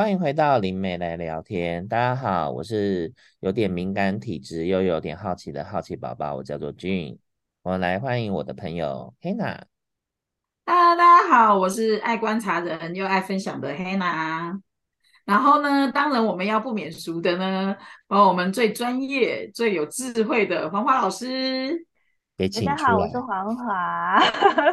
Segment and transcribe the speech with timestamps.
[0.00, 1.86] 欢迎回到灵媒来聊天。
[1.86, 7.18] 大家好，我是有点敏感体质又有点好奇的好奇宝宝，我叫做 Gin。
[7.60, 9.60] 我来欢迎我的朋友 Hanna。
[10.64, 14.58] Hello，大家好，我是爱观察人又爱分享的 Hanna。
[15.26, 17.76] 然后呢，当然我们要不免俗的呢，
[18.06, 21.86] 把我们最专业、最有智慧的黄华老师。
[22.40, 24.18] 大家好，我是黄华。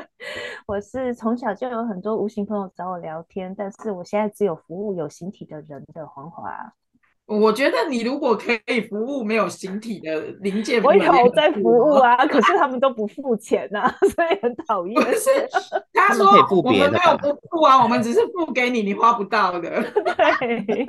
[0.66, 6.50] 我是从小就有很多无形朋友找我聊天，但是我现在只有服务有形体的人的黄华。
[7.26, 14.96] 我觉得你如果可以服务没有形体的零件，我有在服务啊，可是他们都不付钱呐、啊， 所以很讨厌。
[15.04, 15.30] 不是，
[15.92, 19.70] 他说我们没有不付啊，我们只是付给你，你花不到的。
[20.40, 20.86] 对。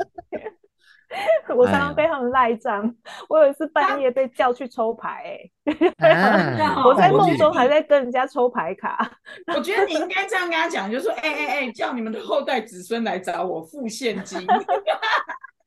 [1.56, 5.38] 我常常被他们赖账，哎，我有一次半夜被叫去抽牌，
[5.98, 6.10] 哎，
[6.60, 9.10] 啊， 我在梦中还在跟人家抽牌卡。
[9.54, 14.46] 我觉得你应该这样跟他讲，就是说，哎哎哎，叫你们的后代子孙来找我付现金。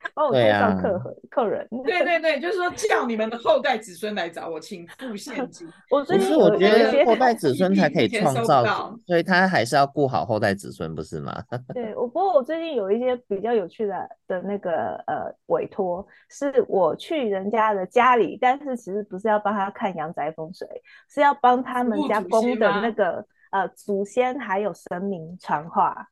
[0.13, 5.67] 帮我介绍客客人，对对对，就是说叫你们的后代子孙来找我，请付现金。
[5.89, 11.43] 我不是，我觉得后代子孙才可以 创造，所以他还是要顾好后代子孙，不是吗？
[11.73, 20.67] 对，我不过我最近有一些比较有趣的的那个呃委托，是我去人家的家里，但是其实不是要帮他看阳宅风水，
[21.09, 26.07] 是要帮他们家供的那个呃祖先还有神明传话。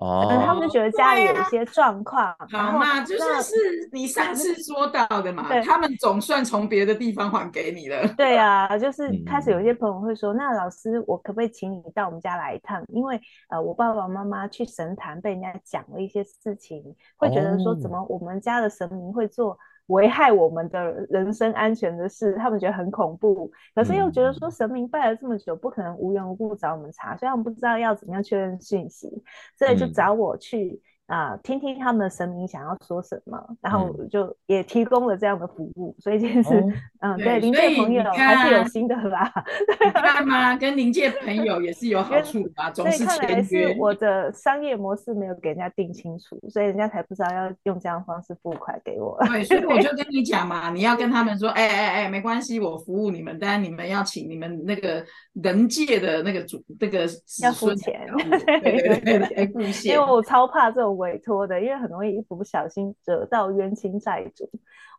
[0.00, 3.54] 哦，他们就觉得家里有一些状况，啊，好嘛，就是是
[3.92, 8.08] 你上次说到的嘛，他们总算从别的地方还给你了。
[8.16, 12.82] 对啊，就是开始有一些朋友会说，嗯、那老师，我可不可以请你到我们家来一趟？
[12.88, 16.82] 因为呃，我爸爸妈妈去神坛被人家讲了一些事情，
[17.18, 19.58] 会觉得说，怎么我们家的神明会做
[19.90, 29.08] 危害我们的人身安全的事，他们觉得很恐怖，可是又觉得说神明拜了这么久，不可能无缘无故找我们查，所以他们不知道要怎么样确认讯息，
[29.56, 30.80] 所以就找我去。
[31.10, 39.28] 啊，听听他们的神明想要说什么，然后就也提供了这样的服务，嗯、所以就是，哦、嗯，对，灵界朋友还是有心的啦，
[39.84, 40.56] 你看吗？
[40.56, 43.72] 跟灵界朋友也是有好处吧，总是签约。
[43.72, 49.18] 是我的商业模式没有给人家定清楚，所以人家才不知道要用这样的方式付款给我。
[49.26, 57.00] 对，所以我就 跟你讲嘛，你要跟他们说，哎哎哎，没关系，我服务你们，但是你们要请你们那个人界的那个主，那个
[57.42, 58.00] 要付钱，
[58.62, 60.99] 对对对对， 来付钱，因为我超怕这种。
[61.00, 64.48] 委托的，因为很容易一不小心惹到冤亲债主，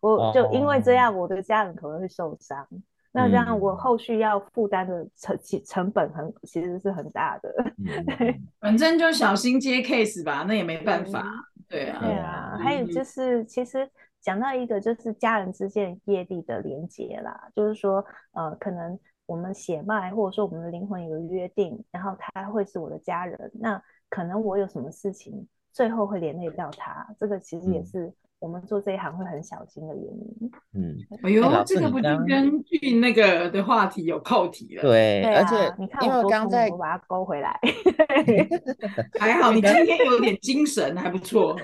[0.01, 2.62] 我就因为这样，我的家人可能会受伤。
[2.63, 2.81] 哦、
[3.13, 7.53] 那这样我后续要负担的成成本很其实是很大的。
[7.78, 11.22] 嗯、反正就小心接 case 吧，那也没办法。
[11.22, 12.57] 嗯、对啊，对啊。
[12.57, 13.90] 还有就是，其实
[14.22, 25.47] 讲到一个就是家人之间业力的连结啦，就是说，呃，可能我们血脉或者说我们的灵魂有个约定，然后他会是我的家人，那可能我有什么事情。
[25.71, 30.51] 最后会连累到他，这个其实也是我们做这一行会很小心的原因。
[30.73, 34.81] 嗯，哎呦，这个不就根据那个的话题有扣题了？
[34.81, 37.59] 对，对啊、而且你看我刚在我把它勾回来
[39.19, 41.55] 还好你今天有点精神，还不错。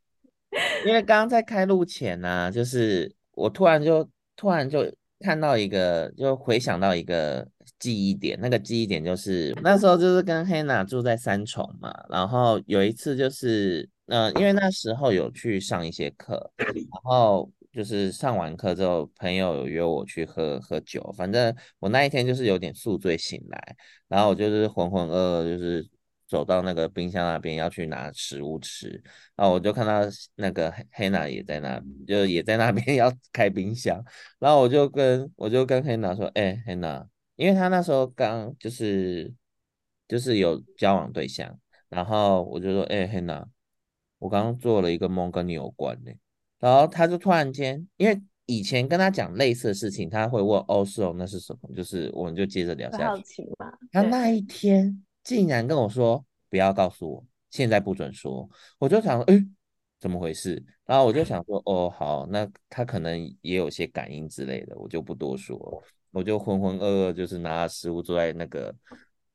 [0.86, 4.84] 因为刚刚在开录前呢、啊，就是我突然就突然就
[5.20, 7.46] 看到一个，就回想到一个。
[7.80, 23.76] 记忆点，那个记忆点就是那时候就是跟 Hannah 住在三重嘛，然后有一次就是，呃，因为那时候有去上一些课，然后就是上完课之后，朋友有约我去喝喝酒，反正我那一天就是有点宿醉醒来，
[24.08, 25.88] 然后我就是浑浑噩噩，就是
[26.28, 29.02] 走到那个冰箱那边要去拿食物吃，
[29.34, 30.00] 然后我就看到
[30.34, 34.04] 那个 Hannah 也在那，就也在那边 要开冰箱，
[34.38, 37.06] 然后我就跟我就跟 Hannah 说，哎，Hannah。
[37.40, 39.32] 因为他那时候刚就是
[40.06, 41.58] 就是有交往对象，
[41.88, 43.46] 然后我就说，哎、欸，Hannah，
[44.18, 46.14] 我刚刚做了一个梦跟你有关的，
[46.58, 51.74] 然后他就突然间，因为以前跟他讲类似的事情，他会问，哦，是哦，那是什么？
[51.74, 53.04] 就是我们就接着聊下去。
[53.04, 53.72] 好奇嘛。
[53.90, 58.46] 他那一天竟然跟我说，不要告诉我，现在不准说。
[58.78, 59.42] 我就想说，哎，
[59.98, 60.62] 怎么回事？
[60.84, 65.82] 然后我就想说，哦，好，那他可能也有些感应之类的，我就不多说。
[66.12, 68.74] 我就浑浑噩噩，就是拿食物坐在那个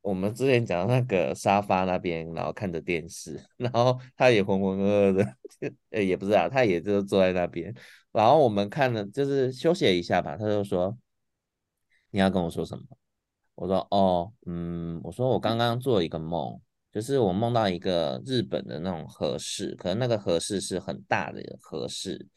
[0.01, 5.36] 我们之前讲的那个沙发那边，然后看着电视， 然后他也浑浑噩噩的，
[5.92, 7.74] 呃，也不是啊，他也就坐在那边，
[8.12, 10.38] 然后我们看了，就是休息一下吧。
[10.38, 10.95] 他就说
[12.12, 12.83] ：“你要跟我说什么？”
[13.56, 16.60] 我说：“哦，嗯，我说我刚刚做一个梦，
[16.92, 22.28] 就是我梦到一个日本的那种和室，可能那个和室是很大的和室。”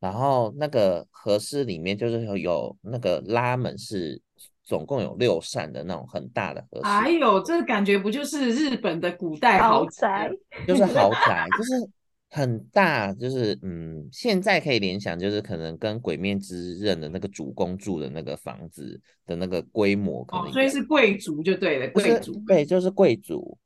[0.00, 4.20] 然后那个和室里面就是有有那个拉门，是
[4.64, 6.88] 总共有六扇的那种很大的和室。
[6.88, 10.30] 哎呦，这感觉不就是日本的古代豪宅？
[10.66, 11.90] 就是 豪宅，就是
[12.30, 23.58] 很大，就是嗯，现在可以联想，就是可能跟《鬼灭之刃》的那个主公住的那个房子的那个规模可能，哦，所以是贵族就对了，贵族对，就是贵族。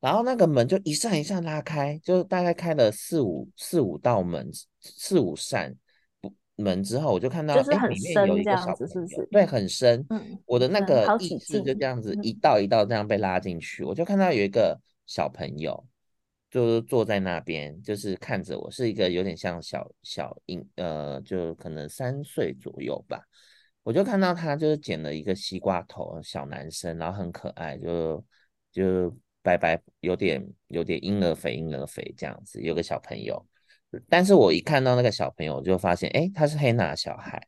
[0.00, 5.74] 然后那个门就一扇一扇拉开，就大概开了四五四五道门，四五扇
[6.56, 9.28] 门之后，我就看到就是很深，有一个小朋友，是不是？
[9.30, 10.04] 对，很深。
[10.10, 15.86] 嗯，我的那个意识就这样子一道一道这样被拉进去，嗯，我就看到有一个小朋友。
[16.50, 23.22] 就是坐在那边，就是看着我，是一个有点像小小婴，呃，就可能三岁左右吧。
[23.84, 28.24] 我就看到他就是剪了一个西瓜头，小男生，然后很可爱，就
[28.72, 32.60] 就白白，有点有点婴儿肥，婴儿肥这样子。
[32.60, 33.46] 有个小朋友，
[34.08, 37.40] 但是我一看到那个小朋友，我就发现，诶，他是黑娜小孩。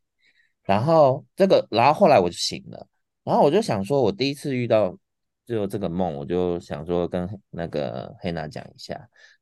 [0.64, 2.86] 然后这个，然后后来我就醒了，
[3.24, 4.96] 然后我就想说，我第一次遇到。
[5.44, 8.94] 就这个梦，我就想说跟那个黑娜讲一下，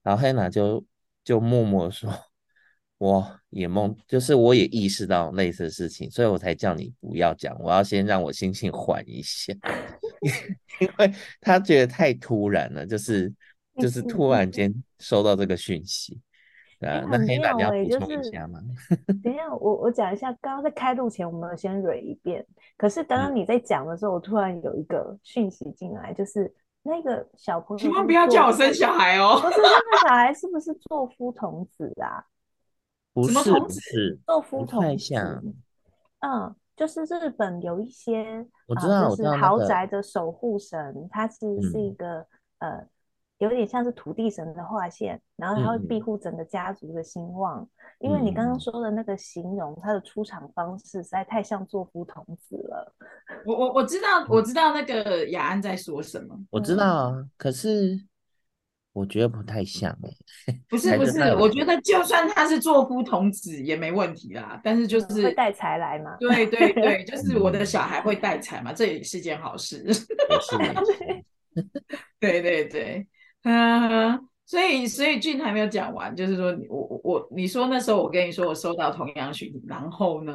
[0.03, 0.83] 然后黑娜就
[1.23, 2.11] 就默默说，
[2.97, 9.53] 我也梦，就是我也意识到类似的事情，所以我才叫你不要讲，我要先让我心情缓一下，
[10.81, 13.31] 因为他觉得太突然了，就是
[13.77, 16.19] 就是突然间收到这个讯息。
[16.81, 18.59] 啊，那黑娜你要补充一下吗？
[19.23, 22.45] 等一下，我我讲一下，刚刚在开录前我们先蕊一遍。
[22.79, 26.51] 可是刚刚你在讲的时候，嗯、我突然有一个讯息进来，就是
[26.83, 29.39] 那个小朋友，千万不要叫我生小孩哦！
[29.43, 32.25] 不是那个小孩是不是做夫童子啊？
[33.13, 34.87] 不是，不是做夫童子。
[34.87, 35.45] 太像。
[36.21, 42.27] 嗯，就是日本有一些我知道，呃、就是豪宅的守护神，他其实是一个、
[42.61, 42.87] 嗯、呃。
[43.41, 47.67] 有点像是土地神的划线，然后他会庇护整个家族的兴旺。
[48.01, 52.95] 嗯、因为你刚刚说的那个形容，他的出场方式实在太像座敷童子了。
[53.47, 56.39] 我我我知道，我知道那个雅安在说什么。
[56.51, 57.99] 我知道啊，可是
[58.93, 60.61] 我觉得不太像哎、欸。
[60.69, 64.61] 不 是不是，我觉得就算他是座敷童子也没问题啦。
[64.63, 66.15] 但是就是会带财来嘛？
[66.21, 69.83] 对对对， 就是我的小孩会带财嘛，这也是件好事。
[72.21, 73.09] 对对对。
[73.45, 80.35] 嗯，所以所以俊还没有讲完，就是说我我我，你说那时候我跟你说我收到同样讯息，然后呢？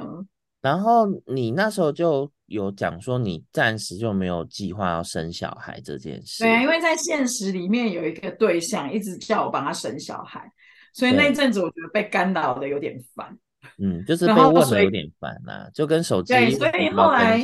[0.61, 6.43] 然后你那时候就有讲说你暂时就没有计划要生小孩这件事。
[6.43, 10.51] 对啊，因为在现实里面有一个对象一直叫我帮他生小孩，
[10.91, 13.37] 所以那阵子我觉得被干扰的有点烦。
[13.77, 17.39] 嗯，就是被问的有点烦啊，就跟手机对，所以后来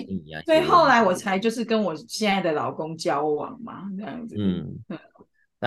[0.46, 4.36] 所以后来我才就是跟我现在的老公交往嘛，这样子。
[4.40, 4.80] 嗯。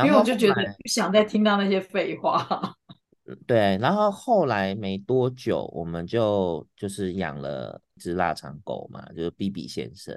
[0.02, 2.74] 因为我就觉得不想再听到那些废话。
[3.46, 10.14] 对，然后后来没多久，我们就就是养了一只腊肠狗嘛，就是 BB 先生。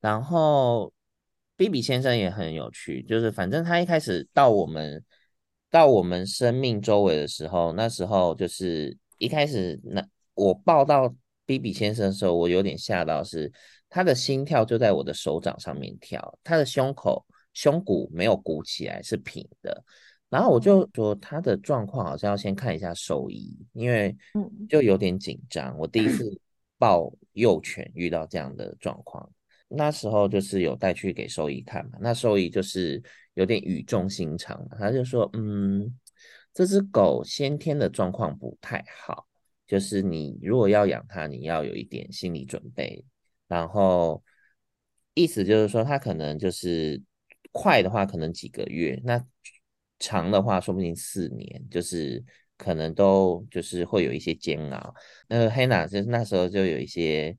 [0.00, 0.92] 然后
[1.56, 5.02] BB 先生也很有趣，就是反正他一开始到我们
[5.70, 11.14] 到我们生命周围的时候，那时候就是一开始那我抱到
[11.46, 13.50] BB 先生的时候，我有点吓到，是
[13.88, 17.24] 他的心跳就在我的手掌上面跳，他的胸口。
[17.56, 19.82] 胸骨没有鼓起来，是平的。
[20.28, 24.14] 然后我就说他的状况好像要先看一下兽医，因为
[24.68, 25.74] 就有点紧张。
[25.78, 26.38] 我第一次
[26.78, 29.26] 抱幼犬遇到这样的状况，
[29.68, 31.92] 那时候就是有带去给兽医看嘛。
[31.98, 35.98] 那兽医就是有点语重心长，他就说：“嗯，
[36.52, 39.26] 这只狗先天的状况不太好，
[39.66, 43.02] 就是你如果要养它，你要有一点心理准备。
[43.48, 44.22] 然后
[45.14, 47.00] 意思就是说，它可能就是。”
[47.56, 49.24] 快的话可能几个月，那
[49.98, 52.22] 长的话说不定四年，就是
[52.58, 54.94] 可能都就是会有一些煎熬。
[55.26, 57.34] 那个黑娜就是那时候就有一些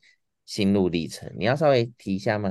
[0.45, 2.49] 心路历程，你要稍微提一下吗？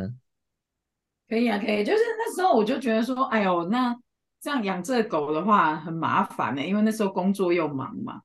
[1.29, 1.85] 可以啊，可以。
[1.85, 3.97] 就是那时候我就觉得说，哎呦，那
[4.41, 8.23] 这样养这狗的话很麻烦呢，因为那时候工作又忙嘛。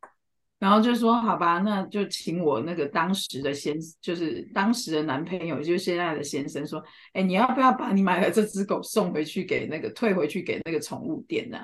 [0.62, 6.80] 然后就说好吧，那就请我那个当时的先，就是当时的男朋友，就是现在的先生说，
[7.13, 11.58] 哎，你要不要把你买的这只狗送回去给那个退回去给那个宠物店呢？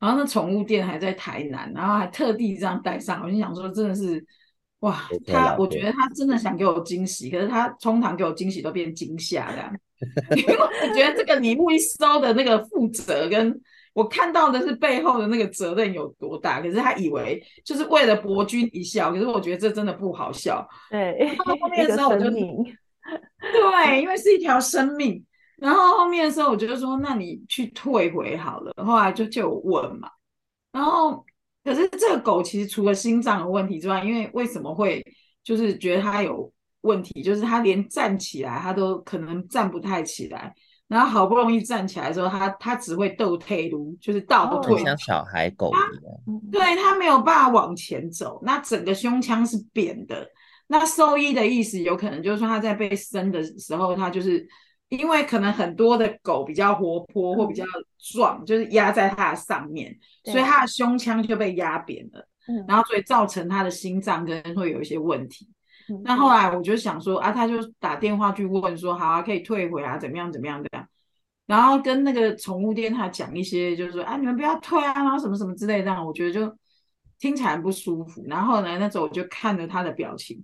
[0.00, 4.26] 然后那宠物店还在台南，然后还特地这样带上，我就想说真的是，
[4.80, 9.72] 哇，他我觉得他真的想给我惊喜，可是他通常给我惊喜都变惊吓这样，
[10.36, 13.60] 因为我觉得这个礼物一收的那个负责跟。
[13.94, 20.68] 我看到的是背后的那个责任有多大，可是他以为就是为了博君一笑，可是我觉得这真的不好笑。
[20.90, 25.24] 对，到后面的时候我就，对，因为是一条生命。
[25.56, 28.72] 然后后面的时候我就说，那你去退回好了。
[28.84, 30.10] 后来就就有问嘛，
[30.72, 31.24] 然后
[31.62, 35.02] 可是这个狗其实除了心脏有问题之外，因为为什么会
[35.44, 40.52] 就是觉得它有问题，就是它连站起来它都可能站不太起来。
[40.94, 46.40] 然后好不容易站起来的时候，他他只会倒退噜，就是倒退，像小孩狗一样。
[46.52, 50.24] 对，他没有办法往前走，那整个胸腔是扁的。
[50.68, 54.46] 那兽医的意思有可能就是说他在被生的时候，他就是
[54.88, 57.64] 因为可能很多的狗比较活泼或比较
[58.12, 59.92] 壮，嗯、就是压在它的上面，
[60.24, 62.28] 所以它的胸腔就被压扁了。
[62.46, 65.48] 嗯，然后所以造成它的心脏跟会有一些问题。
[65.88, 70.86] 嗯、那后来我就想说啊，他就打电话去问说，好啊，可以退回啊，怎么样怎么样这样。
[71.46, 76.56] 然后跟那个宠物店他讲一些，就是说啊，你们不要退啊，然后什么什么之类的，这样我觉得就
[77.18, 78.24] 听起来很不舒服。
[78.26, 80.42] 然后呢，那时候我就看着他的表情，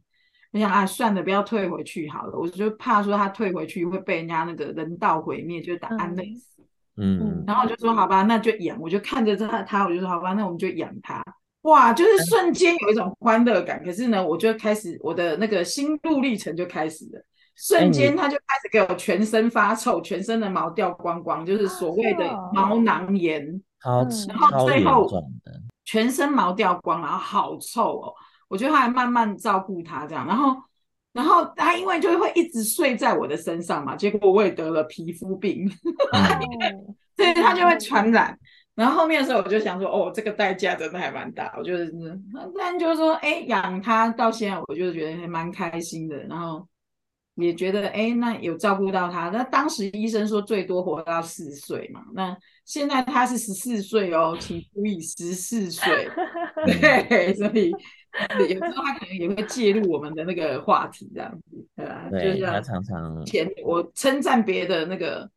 [0.53, 6.63] 我想啊，算了，不要退回去好了，我就怕说他退回去会被人家那个人道毁灭，就打安乐死。
[6.97, 11.25] 嗯，然后我就说好吧，那就养，我就看着他，他我就说好吧，那我们就养他。
[11.63, 17.23] 哇，就是瞬间有一种欢乐感，可是呢，我就开始我的那个心路历程就开始了，
[17.55, 22.25] 瞬间他就开始给我全身发臭，全身的毛掉光光，就是所谓的
[22.55, 25.07] 毛囊炎，好，然后最后
[25.85, 28.15] 全身毛掉光，然后好臭哦，
[28.49, 30.57] 我觉得他还慢慢照顾他这样，然后
[31.13, 35.69] 然后他因为就会一直睡在我的身上嘛，结果我也得了皮肤病，
[37.17, 38.39] 所以他就会传染。
[38.81, 41.55] 然后后面的时候，我就想说，哦，这个代价真的还蛮大。
[41.59, 41.93] 我就是，
[42.59, 46.17] 但就是说，哎，养它到现在，我就觉得还蛮开心的。
[46.25, 46.67] 然后
[47.35, 49.29] 也觉得，哎，那有照顾到它。
[49.29, 52.03] 那当时医生说最多活到四岁嘛。
[52.15, 52.35] 那
[52.65, 56.09] 现在它是十四岁哦，请注意，十四岁。
[56.65, 57.71] 对， 所以
[58.49, 62.09] 有时候他可能也会介入我们的那个话题，这样子，对吧？
[62.11, 65.31] 对，他常常前我称赞别的那个。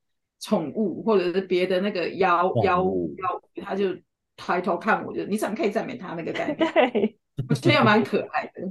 [0.44, 3.96] 宠物或者是别的那个妖妖妖，他就
[4.36, 6.66] 抬头看我，就你怎么可以赞美他那个感 觉？
[6.74, 8.62] 对，我觉得也蛮可爱的。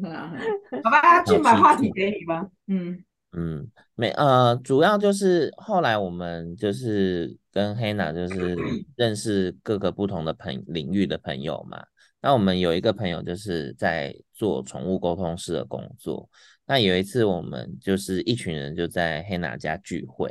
[0.85, 2.47] 好吧，去把话题给你吧。
[2.67, 3.03] 嗯
[3.35, 8.55] 嗯，没呃，主要就是后来我们就是跟黑娜就是
[8.95, 11.83] 认识各个不同的朋领域的朋友嘛。
[12.21, 16.29] 那我们有一个朋友就是在做宠物沟通师的工作。
[16.67, 20.31] 那有一次我们就是一群人就在黑娜家聚会。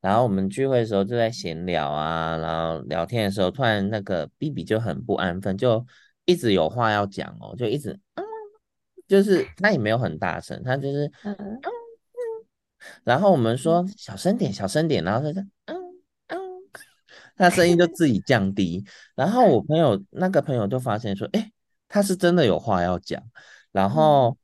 [0.00, 5.84] 然后我们聚会的时候就在闲聊啊，然后聊天的时候，突然那个 BB 就很不安分，就
[6.24, 8.24] 一直有话要讲哦，就一直嗯，
[9.08, 11.60] 就是他也没有很大声，他就是嗯嗯，
[13.02, 15.76] 然后我们说小声点，小声点，然后他就嗯
[16.28, 16.38] 嗯，
[17.36, 18.84] 他声音就自己降低，
[19.16, 21.50] 然后我朋友那个朋友就发现说，哎，
[21.88, 23.20] 他是真的有话要讲，
[23.72, 24.38] 然后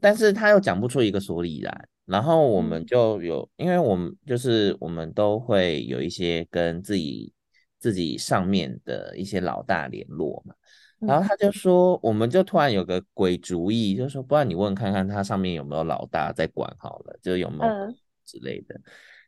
[0.00, 1.88] 但是他又讲不出一个所以然。
[2.06, 7.32] 然后我们就有，因为我们就是我们都会有一些跟自己
[7.80, 10.54] 自己上面的一些老大联络嘛。
[11.00, 17.94] 然后他就说，我们就突然有个鬼主意，就说不然你问看看他上面有没有老大在管好了，就有没有
[18.24, 18.80] 之类的。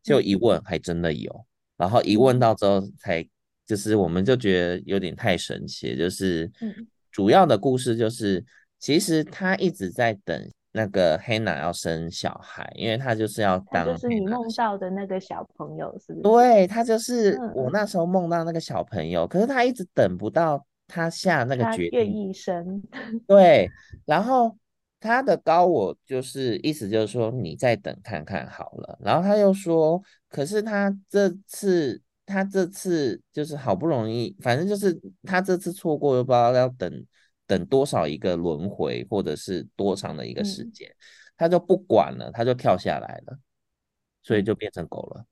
[0.02, 1.44] 就一问还真的有，
[1.76, 3.28] 然后一问到之后才
[3.66, 6.50] 就是我们就觉得有点太神奇，就是
[7.10, 8.42] 主要的故事就是
[8.78, 10.50] 其实他一直在等。
[10.72, 16.22] 那个黑娜要生小孩，因为她就是要当，就是你梦到的那个小朋友，是不是？
[16.22, 22.82] 对，她就是我那时候梦到那个小朋友，嗯、可是她一直等不到他下那个决定，愿意生。
[23.26, 23.70] 对，
[24.04, 24.56] 然后
[25.00, 37.04] 他的高我就是意思就是说你再等看看好了，然后他又说，可是他这次他这次就是好不容易，反正就是他这次错过又不知道要等。
[37.48, 40.94] 等多少一个轮回，或者是多长的一个时间，嗯、
[41.36, 43.36] 他就不管了，他就跳下来了，
[44.22, 45.24] 所以就变成狗了。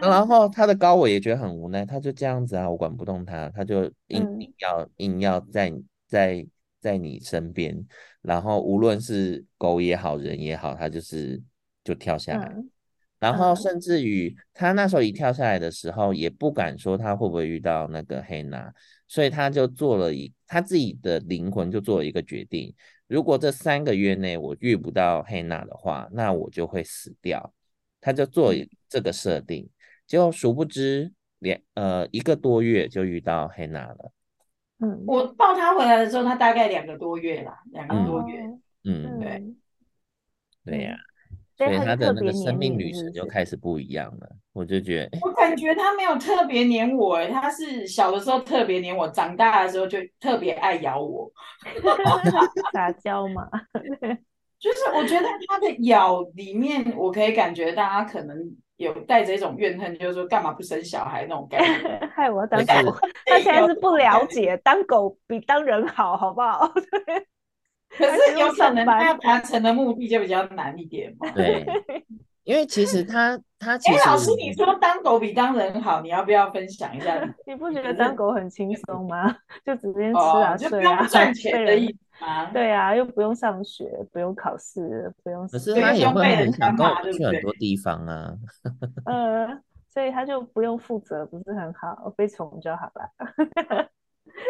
[0.00, 5.72] 然 后他的高我也觉得很无奈，他就这样子啊，我管不动他，他就硬要、嗯、硬要在
[6.06, 6.46] 在
[6.80, 7.86] 在你身边，
[8.22, 11.42] 然后无论是狗也好，人也好，他就是
[11.82, 12.52] 就跳下来。
[12.54, 12.70] 嗯、
[13.30, 18.72] 然后甚至于他那时候一跳下来的时候，也不敢说他会不会遇到那个黑娜。
[19.08, 22.74] 所以他就做了一，他自己的灵魂就做了一个决定：
[23.06, 27.52] 如果这三个月内我遇不到黑娜的话，那我就会死掉。
[28.00, 28.52] 他就做
[28.88, 29.68] 这个设定，
[30.06, 34.12] 就殊不知两呃一个多月就遇到黑娜了。
[34.78, 38.40] 嗯，我抱他回来的时候，他大概两个多月啦，两个多月。
[38.84, 39.54] 嗯，嗯对，
[40.64, 40.96] 对呀。
[41.56, 51.30] 所以他的那个生命旅程就开始不一样了，我就觉得，我感觉他没有特别黏我，哎，他是小的时候特别黏我，长大的时候就特别爱咬我，
[52.72, 53.48] 撒娇嘛。
[54.58, 58.36] 就是我觉得他的咬里面，我可以感觉到他可能
[58.76, 62.96] 有带着一种怨恨，就是说干嘛不生小孩那种感觉， 害我当狗。
[63.26, 66.72] 他现在是不了解，当狗比当人好，好不好？
[67.90, 71.30] 可是有可能他要达成的目的就比较难一点嘛。
[71.32, 71.64] 对，
[72.44, 77.52] 因为其实他他其实，哎，老师，你说当狗比当人好，你要不要分享一下你？
[77.52, 79.36] 你不觉得当狗很轻松吗？
[79.64, 82.50] 就直接吃啊、哦、睡啊， 赚钱的意思吗？
[82.52, 85.46] 对啊，又不用上学，不用考试，不用。
[85.48, 88.34] 可是他也会很想跟我去很多地方啊。
[89.06, 89.48] 呃，
[89.88, 93.10] 所以他就不用负责，不是很好，被宠就好了。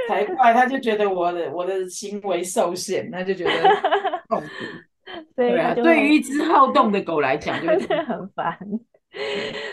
[0.08, 3.50] 才怪，他就觉得我的我的行为受限，他就觉得
[4.28, 4.46] 痛苦。
[5.34, 8.58] 对啊，对于一只好动的狗来讲，就是很烦。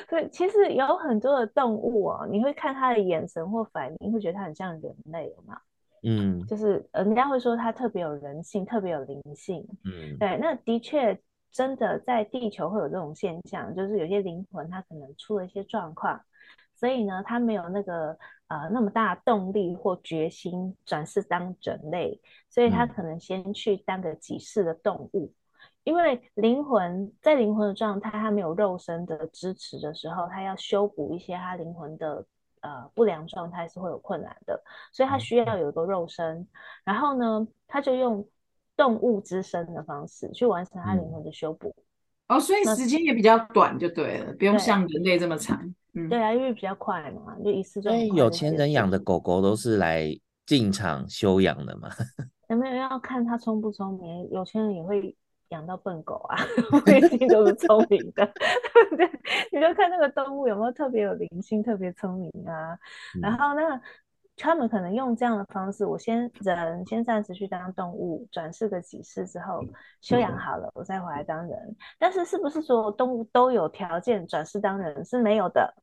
[0.07, 5.57] 对，其实有很多的动物哦，你会看它的眼神或反应，会觉得它很像人类，有吗？
[6.03, 9.65] 嗯，就是人家会说它特别有人性，特别有灵性。
[9.85, 11.17] 嗯，对，那的确
[11.51, 16.21] 真的在地球会有这种现象，就是有些灵魂它可能出了一些状况，
[16.75, 18.17] 所以呢，它没有那个
[18.53, 25.33] 呃那么大动力或决心转世当人类，所以他可能先去当个几世的动物。
[25.83, 32.25] 因为灵魂在灵魂的状态，它没有肉身的支持的时候，它要修补一些它灵魂的
[32.61, 34.61] 呃不良状态是会有困难的，
[34.93, 36.47] 所以它需要有一个肉身。
[36.85, 38.25] 然后呢，它就用
[38.77, 41.75] 动物之身的方式去完成它灵魂的修补。
[42.29, 45.59] 哦，所以时间也比较短，就对了，不用像人类这么长。
[45.95, 47.89] 嗯，对啊，因为比较快嘛，就一次就。
[47.89, 50.07] 所以有钱人养的狗狗都是来
[50.45, 51.89] 进厂休养的嘛？
[52.49, 54.29] 有没有要看它聪不聪明？
[54.31, 55.15] 有钱人也会。
[55.49, 56.35] 养到笨狗啊，
[56.83, 58.25] 不一定都是聪明的。
[58.97, 59.07] 对，
[59.51, 62.73] 你就看那个动物有没有特别有灵性、特别聪明啊。
[63.15, 63.79] 嗯、然后那
[64.35, 69.63] 他们可能用这样的方式，我先人先暂时去当动物，转世个几世之后
[70.01, 71.75] 修养好了，我再回来当人。
[71.99, 75.03] 但是是不是所有动物都有条件转世当人？
[75.05, 75.73] 是没有的。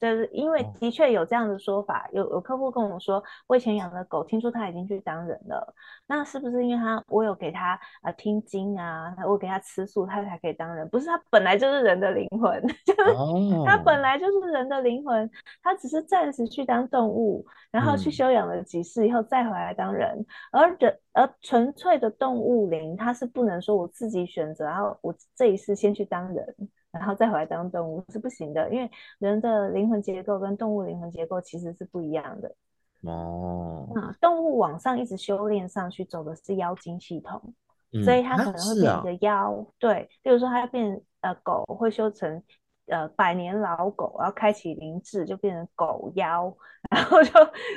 [0.00, 5.74] 就是因为的确有这样的说法，有有客户跟我说，我以前养的狗，听说他已经去当人了，
[6.06, 10.88] 那是不是因为他我有给他啊、呃、听经啊，我给他吃素，他才可以当人？
[10.88, 15.28] 不是，他本来就是人的灵魂， 就是他本来就是人的灵魂，
[15.62, 26.54] 他只是暂时去当动物，然后去修养了几世以后再回来当人，而人而纯粹的动物灵，他是不能说我自己选择，然后我这一世先去当人。
[26.90, 32.54] 然后再回来当动物是不行的，因为人的灵魂结构跟动物灵魂结构其实是不一样的。
[33.02, 37.54] 哦，那，动物往上一直修炼上去，走的是妖精系统，
[37.92, 39.52] 嗯、所以它可能会变成妖。
[39.52, 42.42] 啊啊、对，比如说它要变呃狗，会修成
[42.86, 46.52] 呃百年老狗，然后开启灵智，就变成狗妖，
[46.90, 47.32] 然后就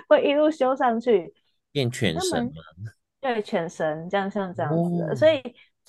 [0.08, 1.34] 会一路修上去，
[1.72, 2.50] 变犬神。
[3.20, 5.42] 对，犬神这样像这样子的，哦、所以。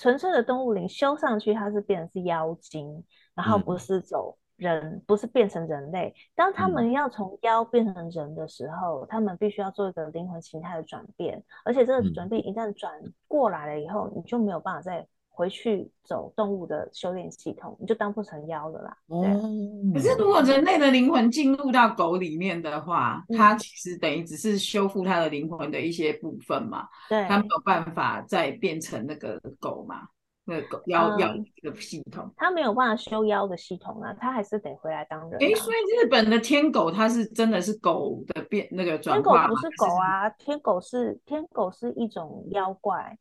[0.03, 3.01] 纯粹的动物灵修上去，它是变成是妖精，
[3.33, 6.13] 然后不是走人，嗯、不是变成人类。
[6.35, 12.91] 当他们要从妖变成人的时候，嗯、他们必须要做一个灵魂形态的转变，而且这个转变一旦转
[13.29, 18.97] 过来了以后，嗯、你就没有办法再回去走动物的修炼系统，你就当不成妖了啦。
[19.09, 19.93] 对。
[19.93, 26.87] 可是如果人类的灵魂进入到狗里面的话，嗯、它其实等于只是修复它的灵魂的一些部分嘛。
[27.09, 27.25] 对。
[27.27, 30.07] 它没有办法再变成那个狗嘛？
[30.45, 35.37] 那个狗妖妖这个系统，它没有办法修妖的系统啊，它还是得回来当人、啊。
[35.39, 39.47] 哎，所以日本的天狗它是真的是狗的变那个转化？
[39.47, 43.17] 天狗不是狗啊，天狗是天狗是一种妖怪。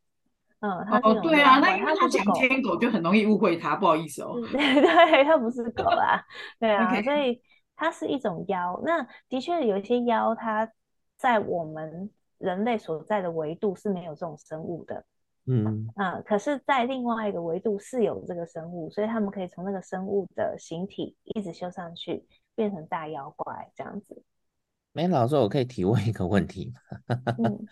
[0.65, 4.39] 嗯，它哦，对啊，那因为它讲天狗就很容易误会它，不好意思哦。
[4.53, 6.23] 对，对，它不是狗啊，
[6.61, 7.43] 对啊.所以
[7.75, 8.81] 它是一种妖。
[8.85, 10.71] 那的确有一些妖，它
[11.17, 15.05] 在我们人类所在的维度是没有这种生物的。
[15.47, 24.23] 嗯嗯，可是，在另外一个维度是有这个生物，所以他们可以从那个生物的形体一直修上去，变成大妖怪这样子。
[24.93, 27.17] 没老师，我可以提问一个问题吗？
[27.43, 27.67] 嗯，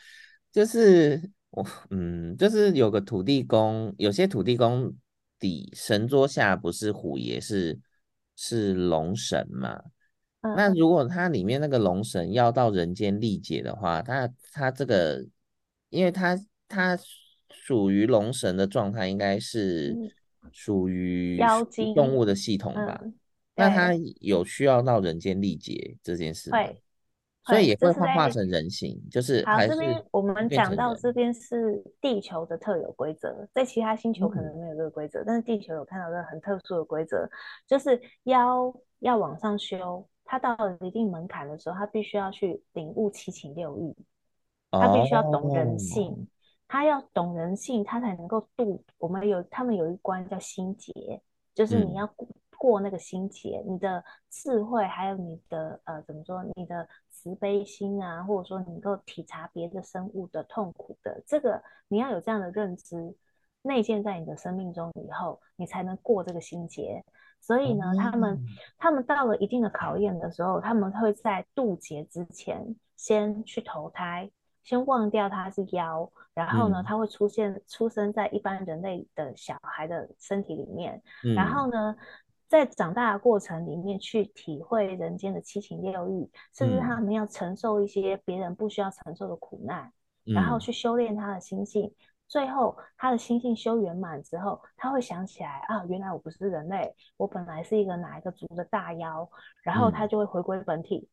[0.51, 1.31] 就是。
[1.51, 4.95] 我嗯，就是有个土地公，有些土地公
[5.39, 7.79] 底神桌下不是虎爷，是
[8.37, 9.83] 是龙神嘛？
[10.43, 15.27] 嗯、那如果它里面那个龙神要到人间历劫的话，它它这个，
[15.89, 16.99] 因为它它
[17.51, 19.95] 属于龙神的状态，应该是
[20.53, 23.01] 属于妖精动物的系统吧？
[23.03, 23.15] 嗯、
[23.57, 26.59] 那他有需要到人间历劫这件事吗？
[27.43, 29.59] 所以也会幻化成人形，就是好。
[29.67, 37.27] 这边我们讲到这边是地球的特有规则，在其他星球可能没有这个规则，嗯、但是地球有看到这个很特殊的规则，
[37.67, 43.97] 就是妖要往上修，它到了一定门槛的时候，它必须要去领悟七情六欲，
[44.71, 46.19] 他必须要懂人性，哦、
[46.69, 48.85] 他要懂人性，他才能够渡。
[48.99, 50.93] 我们有他们有一关叫心结，
[51.55, 52.09] 就是你要
[52.59, 56.87] 过那个心结，嗯、你的智慧还有你的呃怎么说，你的。
[57.21, 63.15] 慈悲心啊，或者说你能够体察别的生物的痛苦的这个，你要有这样的认知
[63.61, 67.05] 内建在你的生命中以后，你才能过这个心结。
[67.43, 68.43] 所以呢，他们
[68.79, 74.31] 他们到了一定的考验的时候，他们会在渡劫之前先去投胎，
[74.63, 81.03] 先忘掉他是妖，然后呢，他会出现出生在一般人类的小孩的身体里面，
[81.37, 81.95] 然后呢，
[82.51, 89.93] 在长大的过程里面去体会人间的七情六欲，甚至他们要承受一些别人不需要承受的苦难，
[90.25, 91.95] 然后去修炼他的心性。
[92.27, 99.31] 最后，他的心性修圆满之后，他会想起来啊，原来我不是人类，我本来是一个哪一个族的大妖，
[99.63, 100.99] 然后他就会回归本体。
[100.99, 101.09] 嗯、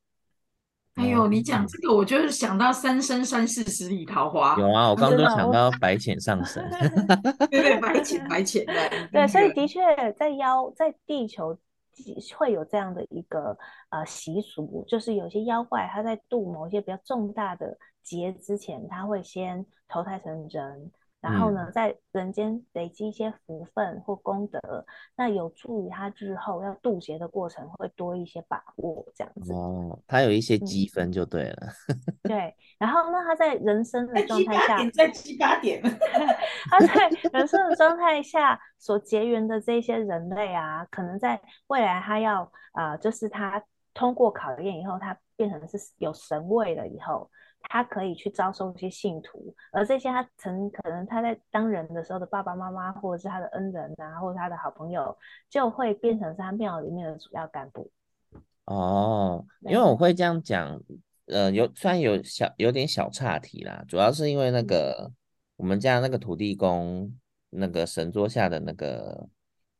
[0.97, 4.55] 哎呦，你讲这个，我就是想到三生三世十里桃花。
[4.59, 6.67] 有啊，我刚刚就想到白浅上神。
[7.51, 8.73] 对对，白浅白浅的。
[9.11, 9.79] 对，所以的确
[10.13, 11.55] 在妖在地球
[12.35, 13.57] 会有这样的一个
[13.89, 20.91] 呃习俗，就是有些妖怪他在度某一些比较重大的劫之前，他会先投胎成人。
[21.19, 29.51] 然后呢，嗯、在人间累积一些福分或功德，那有助于他日后要渡劫的过程会多一些把握，这样子。
[29.51, 31.67] 哦，他有一些积分就对了。
[31.89, 35.99] 嗯、 对，然后那他在人生的状态下，在七八点，在七八点
[36.69, 43.61] 他在人生的状态下所结缘的这些人类啊，可能在未来他要啊、呃，就是他
[43.95, 47.29] 通过考验以后，他变成是有神位了以后。
[47.69, 55.15] 他可以去招收一些信徒，而这些他曾可能他在当人的时候的爸爸妈妈，或者是他的恩人啊，或者他的好朋友，
[55.49, 57.91] 就会变成是他庙里面的主要干部。
[58.65, 60.81] 哦，因为我会这样讲，
[61.25, 65.15] 呃，有虽然有小有点小岔题啦，主要是因为那个、嗯、
[65.57, 67.13] 我们家那个土地公
[67.49, 69.27] 那个神桌下的那个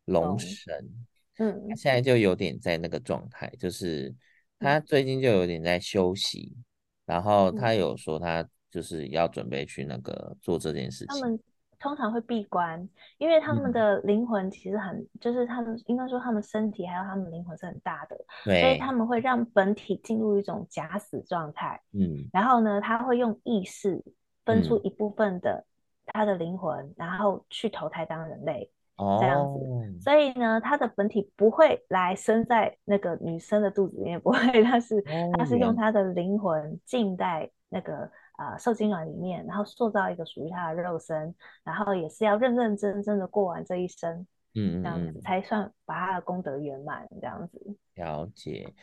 [0.05, 0.89] 龙神，
[1.37, 4.13] 嗯，他现在就有点在那个状态，就是
[4.59, 6.53] 他最近就有点在休息。
[6.55, 6.63] 嗯
[7.07, 11.07] 然后他有说，他就是要准备去那个做这件事情。
[11.07, 11.39] 他们
[11.79, 21.81] 通常会闭关，因为他们的灵魂其实很，嗯、就是他们应该说他们身体还有他们灵魂是很大的，对所以他们会让本体进入一种假死状态。
[21.93, 24.03] 嗯，然后呢，他会用意识
[24.43, 25.65] 分出一部分的
[26.07, 28.69] 他的灵魂，嗯、然后去投胎当人类。
[29.19, 34.99] 这样子，哦、所以呢，他的本体不会来生在那个女生的肚子里面，不会，他是
[35.37, 47.77] 他是用他的灵魂浸在那个啊、呃、受精卵里面，然后塑造一个属于他的肉身，然后也是要认认真真的过完这一生，嗯，这样子才算把他的功德圆满，这样子。
[47.93, 48.73] 了解，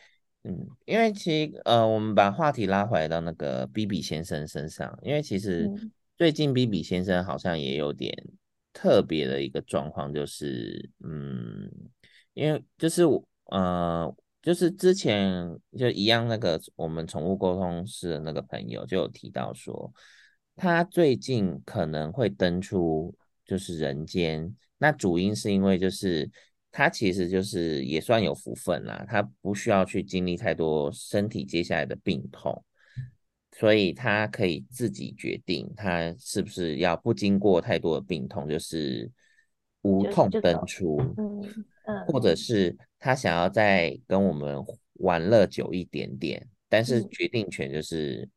[0.45, 5.69] 嗯，因为其实呃，我们把话题拉回来到那个 B B 先生身上，因为其实
[6.17, 8.15] 最近 B B 先生好像也有点。
[8.75, 11.71] 特别的一个状况就是，嗯，
[12.33, 19.93] 因为就是我，呃，就是之前就一样，那个我们宠物沟通师的那个朋友就有提到说，
[20.57, 26.29] 他最近可能会登出就是人间，那主因是因为就是
[26.69, 32.61] 他其实就是也算有福分啦，他不需要去经历太多身体接下来的病痛。
[33.57, 39.09] 所以他可以自己决定，他是不是要不经过太多的病痛，就是
[39.81, 41.41] 无痛登出，嗯
[41.85, 44.61] 嗯，或者是他想要再跟我们
[44.95, 48.29] 玩乐久一点点，但是决定权就是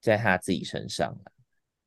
[0.00, 1.14] 在他自己身上。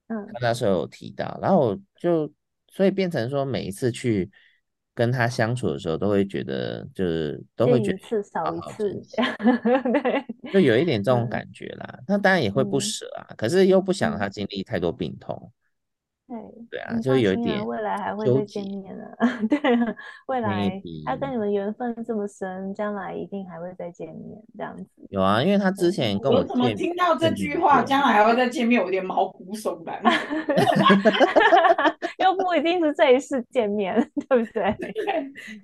[0.08, 2.32] 嗯，他那时候有提到，然后就
[2.72, 4.30] 所以变成说每一次去。
[4.98, 9.00] 跟他相处的时候，都会觉得就是都会觉得一次少一次，
[9.94, 12.00] 对，就有一点这种感觉啦。
[12.08, 15.52] 那当然也会不舍啊，可是又不想让他经历太多病痛。
[16.28, 16.38] 对
[16.70, 17.66] 对啊，就有一点。
[17.66, 19.58] 未来还会再见面的， 对，
[20.28, 20.70] 未来
[21.06, 24.86] 他跟你们缘分这么深，将来一定还会再见面这样子。
[25.10, 30.02] 有啊，因为他之前跟我怎么听到这句话，将来还会再见面，我有点毛骨悚然。
[32.20, 33.96] 又不一定是这一次见面，
[34.28, 34.76] 对不对？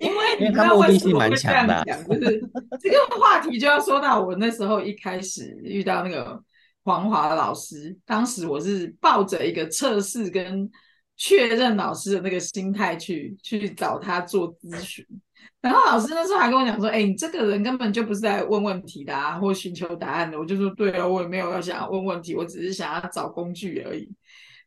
[0.00, 2.40] 因为因为他目的性蛮强的，就是
[2.80, 6.42] 这个话题就要说到我那时候一开始遇到那个。
[6.84, 10.70] 黄华老师，当时我是抱着一个测试跟
[11.16, 15.04] 确认老师的那个心态去去找他做咨询，
[15.60, 24.06] 然后老师那时候还跟我讲说：“哎、你这个人根本就不是来问问题的啊，或寻求答案的。”我就说：“对啊，我也没有要想要问问题，我只是想要找工具而已。”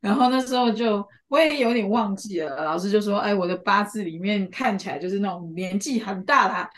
[0.02, 6.70] 然后那时候就我也有点忘记了，老师就说：“哎，我的八字里面看起来就是那种年纪很大啦。”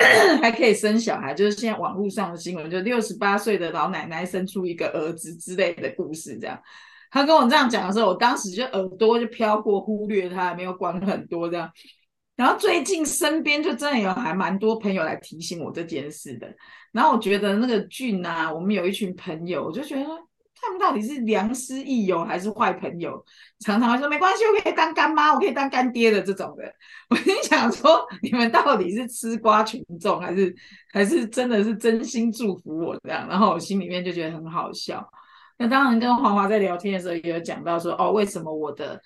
[0.40, 6.38] 还可以生小孩，就是现在网络上的新闻，就六十八岁的老奶奶生出一个儿子之类的故事。
[6.38, 6.58] 这样，
[7.10, 11.70] 他跟我这样讲的时候，我当时就耳朵就飘过，忽略他，没有管很多这样。
[12.34, 16.48] 然后最近身边就真的有还蛮多朋友来提醒我这件事的。
[16.92, 20.06] 然后我觉得那个俊啊，我们有一群朋友，我就觉得
[20.62, 23.24] 他们到底是良师益友还是坏朋友？
[23.60, 26.64] 常常会说没关系，我可以当干妈，我可以当干爹的这种的。
[27.08, 30.54] 我心想说，你们到底是吃瓜群众，还是
[30.92, 33.26] 还是真的是真心祝福我这样？
[33.28, 35.02] 然后我心里面就觉得很好笑。
[35.58, 39.00] 那当然，跟华华在聊天的时候也有讲到说，哦，为什么我的